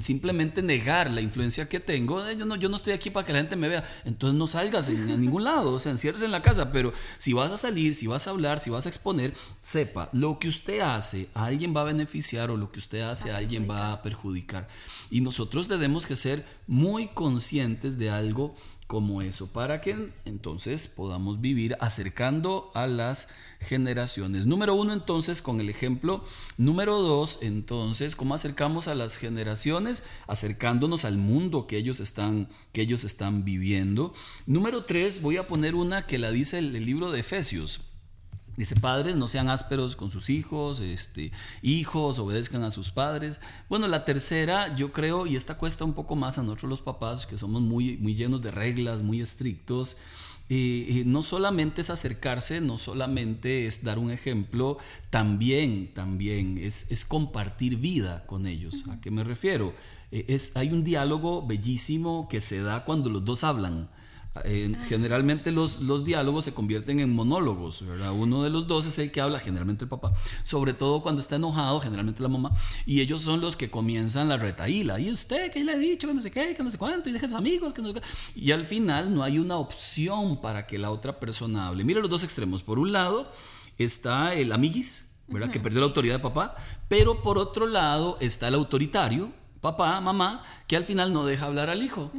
simplemente 0.00 0.60
negar 0.60 1.10
la 1.10 1.22
influencia 1.22 1.66
que 1.66 1.80
tengo. 1.80 2.26
Eh, 2.26 2.36
yo 2.36 2.44
no, 2.44 2.56
yo 2.56 2.68
no 2.68 2.76
estoy 2.76 2.92
aquí 2.92 3.08
para 3.08 3.24
que 3.24 3.32
la 3.32 3.38
gente 3.38 3.56
me 3.56 3.70
vea. 3.70 3.84
Entonces 4.04 4.36
no 4.36 4.46
salgas 4.48 4.88
en, 4.88 5.18
ningún 5.18 5.44
lado, 5.44 5.72
o 5.72 5.78
sea, 5.78 5.92
encierres 5.92 6.20
en 6.20 6.30
la 6.30 6.42
casa. 6.42 6.72
Pero 6.72 6.92
si 7.16 7.32
vas 7.32 7.50
a 7.52 7.56
salir, 7.56 7.94
si 7.94 8.06
vas 8.06 8.26
a 8.26 8.30
hablar, 8.30 8.60
si 8.60 8.68
vas 8.68 8.84
a 8.84 8.90
exponer, 8.90 9.32
sepa, 9.70 10.08
lo 10.12 10.40
que 10.40 10.48
usted 10.48 10.80
hace 10.80 11.28
a 11.32 11.44
alguien 11.44 11.74
va 11.74 11.82
a 11.82 11.84
beneficiar 11.84 12.50
o 12.50 12.56
lo 12.56 12.72
que 12.72 12.80
usted 12.80 13.02
hace 13.02 13.30
a 13.30 13.36
alguien 13.36 13.68
va 13.70 13.92
a 13.92 14.02
perjudicar. 14.02 14.66
Y 15.10 15.20
nosotros 15.20 15.68
debemos 15.68 16.06
que 16.06 16.16
ser 16.16 16.44
muy 16.66 17.06
conscientes 17.08 17.96
de 17.96 18.10
algo 18.10 18.56
como 18.88 19.22
eso, 19.22 19.52
para 19.52 19.80
que 19.80 20.10
entonces 20.24 20.88
podamos 20.88 21.40
vivir 21.40 21.76
acercando 21.78 22.72
a 22.74 22.88
las 22.88 23.28
generaciones. 23.60 24.46
Número 24.46 24.74
uno, 24.74 24.92
entonces, 24.92 25.40
con 25.40 25.60
el 25.60 25.68
ejemplo. 25.68 26.24
Número 26.56 27.00
dos, 27.00 27.38
entonces, 27.40 28.16
¿cómo 28.16 28.34
acercamos 28.34 28.88
a 28.88 28.96
las 28.96 29.16
generaciones? 29.16 30.02
Acercándonos 30.26 31.04
al 31.04 31.18
mundo 31.18 31.68
que 31.68 31.76
ellos 31.76 32.00
están, 32.00 32.48
que 32.72 32.80
ellos 32.80 33.04
están 33.04 33.44
viviendo. 33.44 34.12
Número 34.46 34.84
tres, 34.84 35.22
voy 35.22 35.36
a 35.36 35.46
poner 35.46 35.76
una 35.76 36.08
que 36.08 36.18
la 36.18 36.32
dice 36.32 36.58
el 36.58 36.72
libro 36.84 37.12
de 37.12 37.20
Efesios. 37.20 37.82
Dice, 38.60 38.76
padres, 38.78 39.16
no 39.16 39.26
sean 39.26 39.48
ásperos 39.48 39.96
con 39.96 40.10
sus 40.10 40.28
hijos, 40.28 40.80
este, 40.80 41.32
hijos, 41.62 42.18
obedezcan 42.18 42.62
a 42.62 42.70
sus 42.70 42.90
padres. 42.90 43.40
Bueno, 43.70 43.88
la 43.88 44.04
tercera, 44.04 44.76
yo 44.76 44.92
creo, 44.92 45.26
y 45.26 45.34
esta 45.34 45.56
cuesta 45.56 45.86
un 45.86 45.94
poco 45.94 46.14
más 46.14 46.36
a 46.36 46.42
nosotros 46.42 46.68
los 46.68 46.82
papás, 46.82 47.24
que 47.24 47.38
somos 47.38 47.62
muy, 47.62 47.96
muy 47.96 48.14
llenos 48.14 48.42
de 48.42 48.50
reglas, 48.50 49.00
muy 49.00 49.22
estrictos, 49.22 49.96
no 50.50 51.22
solamente 51.22 51.80
es 51.80 51.88
acercarse, 51.88 52.60
no 52.60 52.76
solamente 52.76 53.66
es 53.66 53.82
dar 53.82 53.98
un 53.98 54.10
ejemplo, 54.10 54.76
también, 55.08 55.94
también 55.94 56.58
es, 56.58 56.90
es 56.90 57.06
compartir 57.06 57.76
vida 57.78 58.26
con 58.26 58.46
ellos. 58.46 58.84
¿A 58.90 59.00
qué 59.00 59.10
me 59.10 59.24
refiero? 59.24 59.72
E, 60.12 60.26
es, 60.28 60.54
hay 60.54 60.70
un 60.70 60.84
diálogo 60.84 61.46
bellísimo 61.46 62.28
que 62.28 62.42
se 62.42 62.60
da 62.60 62.84
cuando 62.84 63.08
los 63.08 63.24
dos 63.24 63.42
hablan 63.42 63.88
generalmente 64.88 65.50
los, 65.50 65.80
los 65.80 66.04
diálogos 66.04 66.44
se 66.44 66.54
convierten 66.54 67.00
en 67.00 67.12
monólogos, 67.12 67.84
¿verdad? 67.84 68.12
Uno 68.12 68.44
de 68.44 68.50
los 68.50 68.68
dos 68.68 68.86
es 68.86 68.98
el 68.98 69.10
que 69.10 69.20
habla, 69.20 69.40
generalmente 69.40 69.84
el 69.84 69.88
papá, 69.88 70.12
sobre 70.44 70.72
todo 70.72 71.02
cuando 71.02 71.20
está 71.20 71.36
enojado, 71.36 71.80
generalmente 71.80 72.22
la 72.22 72.28
mamá, 72.28 72.50
y 72.86 73.00
ellos 73.00 73.22
son 73.22 73.40
los 73.40 73.56
que 73.56 73.70
comienzan 73.70 74.28
la 74.28 74.36
retaíla. 74.36 75.00
¿Y 75.00 75.10
usted 75.10 75.50
qué 75.50 75.64
le 75.64 75.72
ha 75.72 75.78
dicho? 75.78 76.06
Que 76.06 76.14
no 76.14 76.22
sé 76.22 76.30
qué, 76.30 76.54
que 76.54 76.62
no 76.62 76.70
sé 76.70 76.78
cuánto, 76.78 77.10
y 77.10 77.12
deja 77.12 77.26
a 77.26 77.30
sus 77.30 77.38
amigos, 77.38 77.74
que 77.74 77.82
no 77.82 77.88
sé 77.88 77.94
qué. 77.94 78.02
Y 78.36 78.52
al 78.52 78.66
final 78.66 79.12
no 79.12 79.24
hay 79.24 79.38
una 79.38 79.56
opción 79.56 80.40
para 80.40 80.66
que 80.66 80.78
la 80.78 80.90
otra 80.90 81.18
persona 81.18 81.68
hable. 81.68 81.82
Mira 81.82 82.00
los 82.00 82.10
dos 82.10 82.22
extremos. 82.22 82.62
Por 82.62 82.78
un 82.78 82.92
lado 82.92 83.30
está 83.78 84.34
el 84.34 84.52
amiguis, 84.52 85.22
¿verdad? 85.26 85.50
que 85.50 85.60
perdió 85.60 85.80
la 85.80 85.86
autoridad 85.86 86.16
de 86.16 86.22
papá, 86.22 86.56
pero 86.88 87.22
por 87.22 87.38
otro 87.38 87.66
lado 87.66 88.16
está 88.20 88.48
el 88.48 88.54
autoritario, 88.54 89.32
papá, 89.60 90.00
mamá, 90.00 90.44
que 90.66 90.76
al 90.76 90.84
final 90.84 91.12
no 91.12 91.24
deja 91.24 91.46
hablar 91.46 91.70
al 91.70 91.82
hijo. 91.82 92.10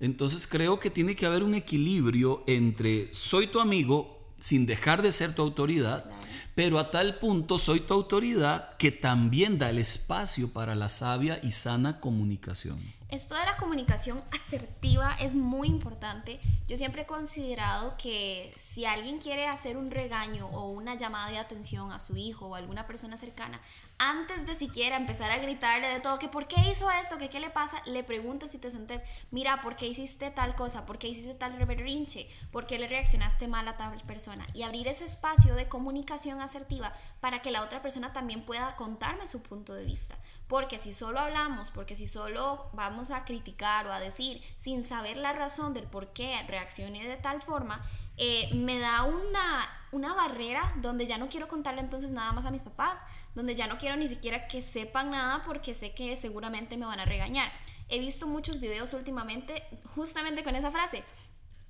Entonces 0.00 0.46
creo 0.46 0.80
que 0.80 0.90
tiene 0.90 1.16
que 1.16 1.26
haber 1.26 1.42
un 1.42 1.54
equilibrio 1.54 2.42
entre 2.46 3.12
soy 3.12 3.46
tu 3.46 3.60
amigo 3.60 4.18
sin 4.38 4.66
dejar 4.66 5.02
de 5.02 5.12
ser 5.12 5.34
tu 5.34 5.42
autoridad, 5.42 6.10
pero 6.54 6.78
a 6.78 6.90
tal 6.90 7.18
punto 7.18 7.58
soy 7.58 7.80
tu 7.80 7.94
autoridad 7.94 8.76
que 8.76 8.90
también 8.90 9.58
da 9.58 9.70
el 9.70 9.78
espacio 9.78 10.48
para 10.48 10.74
la 10.74 10.88
sabia 10.88 11.40
y 11.42 11.50
sana 11.50 12.00
comunicación. 12.00 12.78
Esto 13.10 13.34
de 13.34 13.44
la 13.44 13.56
comunicación 13.56 14.22
asertiva 14.30 15.16
es 15.18 15.34
muy 15.34 15.66
importante. 15.66 16.38
Yo 16.68 16.76
siempre 16.76 17.02
he 17.02 17.06
considerado 17.06 17.96
que 17.96 18.52
si 18.56 18.84
alguien 18.84 19.18
quiere 19.18 19.48
hacer 19.48 19.76
un 19.76 19.90
regaño 19.90 20.46
o 20.52 20.70
una 20.70 20.94
llamada 20.94 21.28
de 21.28 21.38
atención 21.38 21.90
a 21.90 21.98
su 21.98 22.16
hijo 22.16 22.46
o 22.46 22.54
a 22.54 22.58
alguna 22.58 22.86
persona 22.86 23.16
cercana, 23.16 23.60
antes 23.98 24.46
de 24.46 24.54
siquiera 24.54 24.96
empezar 24.96 25.32
a 25.32 25.38
gritarle 25.38 25.88
de 25.88 25.98
todo, 25.98 26.20
que 26.20 26.28
por 26.28 26.46
qué 26.46 26.60
hizo 26.70 26.88
esto, 26.92 27.18
que 27.18 27.28
qué 27.28 27.40
le 27.40 27.50
pasa, 27.50 27.82
le 27.84 28.04
preguntas 28.04 28.52
si 28.52 28.58
te 28.58 28.70
sentes, 28.70 29.02
mira, 29.32 29.60
¿por 29.60 29.74
qué 29.74 29.88
hiciste 29.88 30.30
tal 30.30 30.54
cosa? 30.54 30.86
¿Por 30.86 30.96
qué 30.96 31.08
hiciste 31.08 31.34
tal 31.34 31.58
reberrinche? 31.58 32.30
¿Por 32.52 32.64
qué 32.64 32.78
le 32.78 32.86
reaccionaste 32.86 33.48
mal 33.48 33.66
a 33.66 33.76
tal 33.76 34.00
persona? 34.02 34.46
Y 34.54 34.62
abrir 34.62 34.86
ese 34.86 35.04
espacio 35.04 35.56
de 35.56 35.68
comunicación 35.68 36.40
asertiva 36.40 36.94
para 37.20 37.42
que 37.42 37.50
la 37.50 37.64
otra 37.64 37.82
persona 37.82 38.12
también 38.12 38.46
pueda 38.46 38.76
contarme 38.76 39.26
su 39.26 39.42
punto 39.42 39.74
de 39.74 39.84
vista. 39.84 40.16
Porque 40.50 40.78
si 40.78 40.92
solo 40.92 41.20
hablamos, 41.20 41.70
porque 41.70 41.94
si 41.94 42.08
solo 42.08 42.70
vamos 42.72 43.12
a 43.12 43.24
criticar 43.24 43.86
o 43.86 43.92
a 43.92 44.00
decir 44.00 44.42
sin 44.56 44.82
saber 44.82 45.16
la 45.16 45.32
razón 45.32 45.74
del 45.74 45.84
por 45.84 46.12
qué 46.12 46.42
reaccioné 46.48 47.06
de 47.06 47.16
tal 47.16 47.40
forma, 47.40 47.86
eh, 48.16 48.50
me 48.56 48.80
da 48.80 49.04
una, 49.04 49.64
una 49.92 50.12
barrera 50.12 50.74
donde 50.82 51.06
ya 51.06 51.18
no 51.18 51.28
quiero 51.28 51.46
contarle 51.46 51.82
entonces 51.82 52.10
nada 52.10 52.32
más 52.32 52.46
a 52.46 52.50
mis 52.50 52.62
papás, 52.64 52.98
donde 53.36 53.54
ya 53.54 53.68
no 53.68 53.78
quiero 53.78 53.94
ni 53.94 54.08
siquiera 54.08 54.48
que 54.48 54.60
sepan 54.60 55.12
nada 55.12 55.44
porque 55.46 55.72
sé 55.72 55.94
que 55.94 56.16
seguramente 56.16 56.76
me 56.76 56.84
van 56.84 56.98
a 56.98 57.04
regañar. 57.04 57.52
He 57.88 58.00
visto 58.00 58.26
muchos 58.26 58.58
videos 58.58 58.92
últimamente 58.92 59.62
justamente 59.94 60.42
con 60.42 60.56
esa 60.56 60.72
frase. 60.72 61.04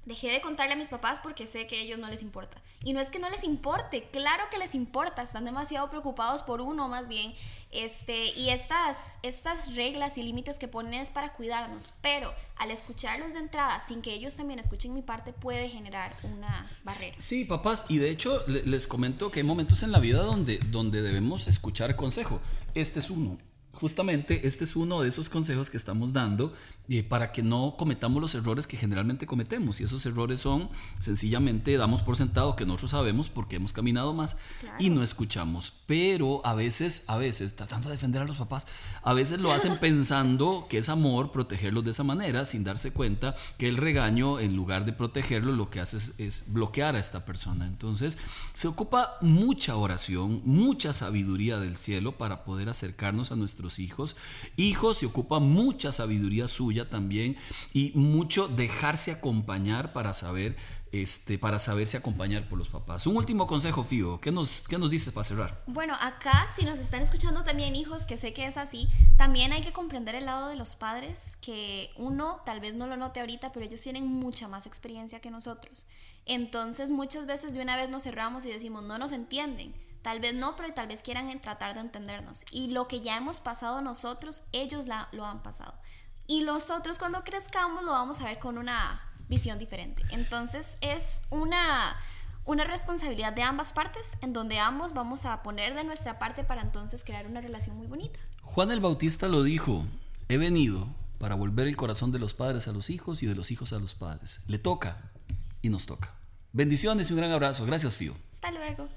Dejé 0.06 0.30
de 0.30 0.40
contarle 0.40 0.72
a 0.72 0.76
mis 0.76 0.88
papás 0.88 1.20
porque 1.20 1.46
sé 1.46 1.66
que 1.66 1.76
a 1.76 1.80
ellos 1.80 1.98
no 1.98 2.08
les 2.08 2.22
importa. 2.22 2.60
Y 2.82 2.94
no 2.94 3.00
es 3.00 3.10
que 3.10 3.18
no 3.18 3.28
les 3.28 3.44
importe, 3.44 4.08
claro 4.10 4.44
que 4.50 4.56
les 4.58 4.74
importa, 4.74 5.22
están 5.22 5.44
demasiado 5.44 5.90
preocupados 5.90 6.42
por 6.42 6.62
uno 6.62 6.88
más 6.88 7.06
bien. 7.06 7.34
Este, 7.70 8.32
y 8.36 8.48
estas, 8.48 9.18
estas 9.22 9.74
reglas 9.74 10.16
y 10.18 10.22
límites 10.22 10.58
que 10.58 10.66
ponen 10.66 10.94
es 10.94 11.10
para 11.10 11.34
cuidarnos, 11.34 11.92
pero 12.00 12.34
al 12.56 12.70
escucharlos 12.70 13.34
de 13.34 13.40
entrada, 13.40 13.80
sin 13.86 14.02
que 14.02 14.12
ellos 14.12 14.34
también 14.34 14.58
escuchen 14.58 14.94
mi 14.94 15.02
parte, 15.02 15.32
puede 15.32 15.68
generar 15.68 16.16
una 16.22 16.66
barrera. 16.84 17.16
Sí, 17.18 17.44
papás, 17.44 17.86
y 17.88 17.98
de 17.98 18.10
hecho 18.10 18.42
les 18.48 18.86
comento 18.86 19.30
que 19.30 19.40
hay 19.40 19.46
momentos 19.46 19.82
en 19.82 19.92
la 19.92 19.98
vida 19.98 20.22
donde, 20.22 20.58
donde 20.58 21.02
debemos 21.02 21.46
escuchar 21.46 21.94
consejo. 21.94 22.40
Este 22.74 22.98
es 22.98 23.10
uno 23.10 23.38
justamente 23.72 24.46
este 24.46 24.64
es 24.64 24.76
uno 24.76 25.00
de 25.00 25.08
esos 25.08 25.28
consejos 25.28 25.70
que 25.70 25.76
estamos 25.76 26.12
dando 26.12 26.52
eh, 26.88 27.04
para 27.04 27.30
que 27.30 27.42
no 27.42 27.76
cometamos 27.78 28.20
los 28.20 28.34
errores 28.34 28.66
que 28.66 28.76
generalmente 28.76 29.26
cometemos. 29.26 29.80
Y 29.80 29.84
esos 29.84 30.04
errores 30.06 30.40
son 30.40 30.68
sencillamente 30.98 31.76
damos 31.76 32.02
por 32.02 32.16
sentado 32.16 32.56
que 32.56 32.66
nosotros 32.66 32.90
sabemos 32.90 33.28
porque 33.28 33.56
hemos 33.56 33.72
caminado 33.72 34.12
más 34.12 34.38
y 34.80 34.90
no 34.90 35.02
escuchamos. 35.04 35.72
Pero 35.86 36.44
a 36.44 36.54
veces, 36.54 37.04
a 37.06 37.16
veces, 37.16 37.54
tratando 37.54 37.88
de 37.88 37.94
defender 37.94 38.22
a 38.22 38.24
los 38.24 38.38
papás, 38.38 38.66
a 39.02 39.12
veces 39.12 39.38
lo 39.38 39.52
hacen 39.52 39.76
pensando 39.80 40.66
que 40.68 40.78
es 40.78 40.88
amor 40.88 41.30
protegerlos 41.30 41.84
de 41.84 41.92
esa 41.92 42.02
manera 42.02 42.44
sin 42.44 42.64
darse 42.64 42.92
cuenta 42.92 43.36
que 43.56 43.68
el 43.68 43.76
regaño, 43.76 44.40
en 44.40 44.56
lugar 44.56 44.84
de 44.84 44.92
protegerlo, 44.92 45.52
lo 45.52 45.70
que 45.70 45.78
hace 45.78 45.98
es, 45.98 46.14
es 46.18 46.52
bloquear 46.52 46.96
a 46.96 47.00
esta 47.00 47.24
persona. 47.24 47.66
Entonces, 47.66 48.18
se 48.52 48.66
ocupa 48.66 49.16
mucha 49.20 49.76
oración, 49.76 50.42
mucha 50.44 50.92
sabiduría 50.92 51.58
del 51.58 51.76
cielo 51.76 52.18
para 52.18 52.44
poder 52.44 52.68
acercarnos 52.68 53.30
a 53.30 53.36
nuestra 53.36 53.59
nuestros 53.60 53.78
hijos. 53.78 54.16
Hijos 54.56 54.98
se 54.98 55.06
ocupa 55.06 55.38
mucha 55.38 55.92
sabiduría 55.92 56.48
suya 56.48 56.88
también 56.88 57.36
y 57.72 57.92
mucho 57.94 58.48
dejarse 58.48 59.12
acompañar 59.12 59.92
para 59.92 60.14
saber 60.14 60.56
este, 60.92 61.38
para 61.38 61.60
saberse 61.60 61.96
acompañar 61.96 62.48
por 62.48 62.58
los 62.58 62.68
papás. 62.68 63.06
Un 63.06 63.16
último 63.16 63.46
consejo, 63.46 63.84
Fío, 63.84 64.20
¿qué 64.20 64.32
nos, 64.32 64.66
qué 64.66 64.76
nos 64.76 64.90
dices 64.90 65.12
para 65.12 65.22
cerrar? 65.22 65.62
Bueno, 65.68 65.94
acá 66.00 66.48
si 66.56 66.64
nos 66.64 66.80
están 66.80 67.02
escuchando 67.02 67.44
también 67.44 67.76
hijos, 67.76 68.06
que 68.06 68.16
sé 68.16 68.32
que 68.32 68.44
es 68.46 68.56
así, 68.56 68.88
también 69.16 69.52
hay 69.52 69.60
que 69.60 69.72
comprender 69.72 70.16
el 70.16 70.24
lado 70.24 70.48
de 70.48 70.56
los 70.56 70.74
padres, 70.74 71.36
que 71.40 71.90
uno 71.96 72.40
tal 72.44 72.58
vez 72.58 72.74
no 72.74 72.88
lo 72.88 72.96
note 72.96 73.20
ahorita, 73.20 73.52
pero 73.52 73.66
ellos 73.66 73.80
tienen 73.80 74.06
mucha 74.06 74.48
más 74.48 74.66
experiencia 74.66 75.20
que 75.20 75.30
nosotros. 75.30 75.86
Entonces 76.26 76.90
muchas 76.90 77.26
veces 77.26 77.54
de 77.54 77.62
una 77.62 77.76
vez 77.76 77.88
nos 77.88 78.02
cerramos 78.02 78.44
y 78.44 78.50
decimos, 78.50 78.82
no 78.82 78.98
nos 78.98 79.12
entienden. 79.12 79.72
Tal 80.02 80.20
vez 80.20 80.34
no, 80.34 80.56
pero 80.56 80.72
tal 80.72 80.88
vez 80.88 81.02
quieran 81.02 81.40
tratar 81.40 81.74
de 81.74 81.80
entendernos. 81.80 82.44
Y 82.50 82.68
lo 82.68 82.88
que 82.88 83.00
ya 83.00 83.16
hemos 83.16 83.40
pasado 83.40 83.82
nosotros, 83.82 84.42
ellos 84.52 84.86
la, 84.86 85.08
lo 85.12 85.26
han 85.26 85.42
pasado. 85.42 85.74
Y 86.26 86.42
nosotros 86.42 86.98
cuando 86.98 87.22
crezcamos 87.24 87.84
lo 87.84 87.92
vamos 87.92 88.20
a 88.20 88.24
ver 88.24 88.38
con 88.38 88.56
una 88.56 89.02
visión 89.28 89.58
diferente. 89.58 90.02
Entonces 90.10 90.78
es 90.80 91.22
una, 91.30 91.96
una 92.44 92.64
responsabilidad 92.64 93.32
de 93.32 93.42
ambas 93.42 93.72
partes 93.72 94.16
en 94.22 94.32
donde 94.32 94.58
ambos 94.58 94.92
vamos 94.94 95.24
a 95.24 95.42
poner 95.42 95.74
de 95.74 95.84
nuestra 95.84 96.18
parte 96.18 96.44
para 96.44 96.62
entonces 96.62 97.04
crear 97.04 97.26
una 97.26 97.40
relación 97.40 97.76
muy 97.76 97.86
bonita. 97.86 98.20
Juan 98.42 98.70
el 98.70 98.80
Bautista 98.80 99.28
lo 99.28 99.42
dijo, 99.42 99.84
he 100.28 100.38
venido 100.38 100.86
para 101.18 101.34
volver 101.34 101.68
el 101.68 101.76
corazón 101.76 102.12
de 102.12 102.18
los 102.18 102.32
padres 102.32 102.66
a 102.66 102.72
los 102.72 102.90
hijos 102.90 103.22
y 103.22 103.26
de 103.26 103.34
los 103.34 103.50
hijos 103.50 103.72
a 103.72 103.78
los 103.78 103.94
padres. 103.94 104.40
Le 104.46 104.58
toca 104.58 105.10
y 105.62 105.68
nos 105.68 105.86
toca. 105.86 106.14
Bendiciones 106.52 107.10
y 107.10 107.12
un 107.12 107.18
gran 107.18 107.30
abrazo. 107.30 107.66
Gracias, 107.66 107.96
Fío. 107.96 108.16
Hasta 108.32 108.50
luego. 108.50 108.88